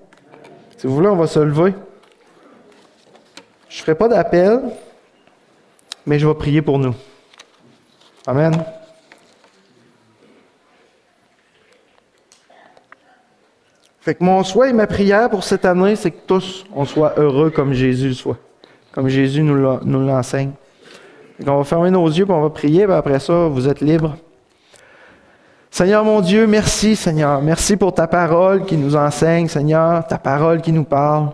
[0.77, 1.75] Si vous voulez, on va se lever.
[3.71, 4.59] Je ne ferai pas d'appel,
[6.05, 6.93] mais je vais prier pour nous.
[8.27, 8.51] Amen.
[14.01, 17.13] Fait que mon souhait et ma prière pour cette année, c'est que tous, on soit
[17.17, 18.37] heureux comme Jésus soit,
[18.91, 20.51] comme Jésus nous l'enseigne.
[21.47, 24.17] On va fermer nos yeux, puis on va prier, puis après ça, vous êtes libres.
[25.69, 27.41] Seigneur mon Dieu, merci Seigneur.
[27.41, 31.29] Merci pour ta parole qui nous enseigne, Seigneur, ta parole qui nous parle.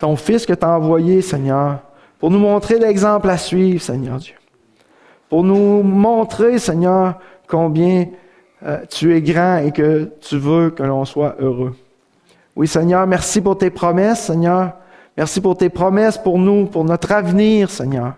[0.00, 1.78] Ton Fils que tu envoyé, Seigneur,
[2.18, 4.34] pour nous montrer l'exemple à suivre, Seigneur Dieu.
[5.28, 7.14] Pour nous montrer, Seigneur,
[7.46, 8.06] combien
[8.66, 11.76] euh, tu es grand et que tu veux que l'on soit heureux.
[12.56, 14.72] Oui, Seigneur, merci pour tes promesses, Seigneur.
[15.16, 18.14] Merci pour tes promesses pour nous, pour notre avenir, Seigneur.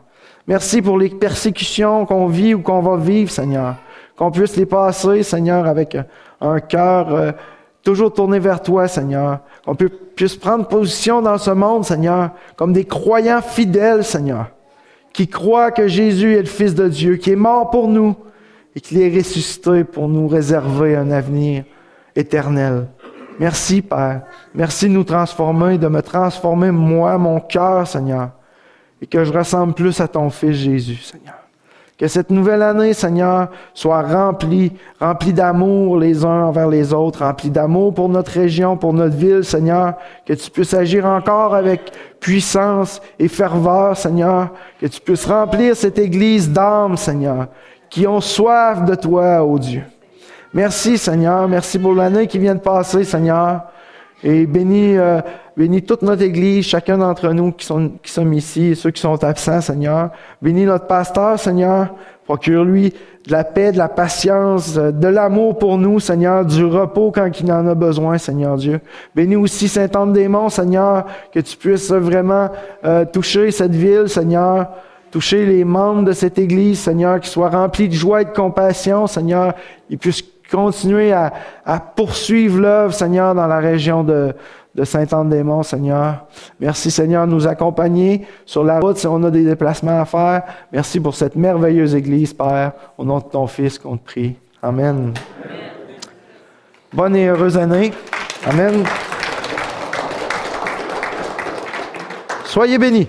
[0.47, 3.75] Merci pour les persécutions qu'on vit ou qu'on va vivre, Seigneur.
[4.17, 5.97] Qu'on puisse les passer, Seigneur, avec
[6.41, 7.33] un cœur euh,
[7.83, 9.41] toujours tourné vers toi, Seigneur.
[9.65, 14.47] Qu'on puisse prendre position dans ce monde, Seigneur, comme des croyants fidèles, Seigneur,
[15.13, 18.17] qui croient que Jésus est le Fils de Dieu, qui est mort pour nous
[18.75, 21.65] et qu'il est ressuscité pour nous réserver un avenir
[22.17, 22.89] éternel.
[23.39, 24.23] Merci, Père.
[24.55, 28.31] Merci de nous transformer, de me transformer, moi, mon cœur, Seigneur,
[29.01, 31.42] et que je ressemble plus à ton Fils Jésus, Seigneur.
[32.03, 37.49] Que cette nouvelle année, Seigneur, soit remplie, remplie d'amour les uns envers les autres, remplie
[37.49, 39.95] d'amour pour notre région, pour notre ville, Seigneur.
[40.27, 44.49] Que tu puisses agir encore avec puissance et ferveur, Seigneur.
[44.81, 47.47] Que tu puisses remplir cette église d'âmes, Seigneur,
[47.89, 49.85] qui ont soif de toi, ô Dieu.
[50.53, 53.61] Merci Seigneur, merci pour l'année qui vient de passer Seigneur.
[54.25, 55.21] Et bénis, euh,
[55.57, 59.01] bénis toute notre Église, chacun d'entre nous qui, sont, qui sommes ici et ceux qui
[59.01, 60.11] sont absents Seigneur.
[60.41, 61.95] Bénis notre pasteur Seigneur.
[62.25, 62.95] Procure-lui
[63.27, 67.53] de la paix, de la patience, de l'amour pour nous, Seigneur, du repos quand il
[67.53, 68.81] en a besoin, Seigneur Dieu.
[69.15, 72.49] Bénis aussi Saint-Anne-des-Monts, Seigneur, que tu puisses vraiment
[72.85, 74.69] euh, toucher cette ville, Seigneur,
[75.11, 79.07] toucher les membres de cette Église, Seigneur, qui soient remplis de joie et de compassion,
[79.07, 79.55] Seigneur,
[79.91, 81.33] ils puissent continuer à,
[81.97, 84.35] poursuivre l'œuvre, Seigneur, dans la région de,
[84.75, 86.27] de Saint-Anne-des-Monts, Seigneur.
[86.61, 90.43] Merci, Seigneur, de nous accompagner sur la route si on a des déplacements à faire.
[90.71, 92.73] Merci pour cette merveilleuse Église, Père.
[92.99, 94.37] Au nom de ton Fils qu'on te prie.
[94.63, 95.15] Amen.
[96.93, 97.93] Bonne et heureuse année.
[98.47, 98.85] Amen.
[102.45, 103.09] Soyez bénis.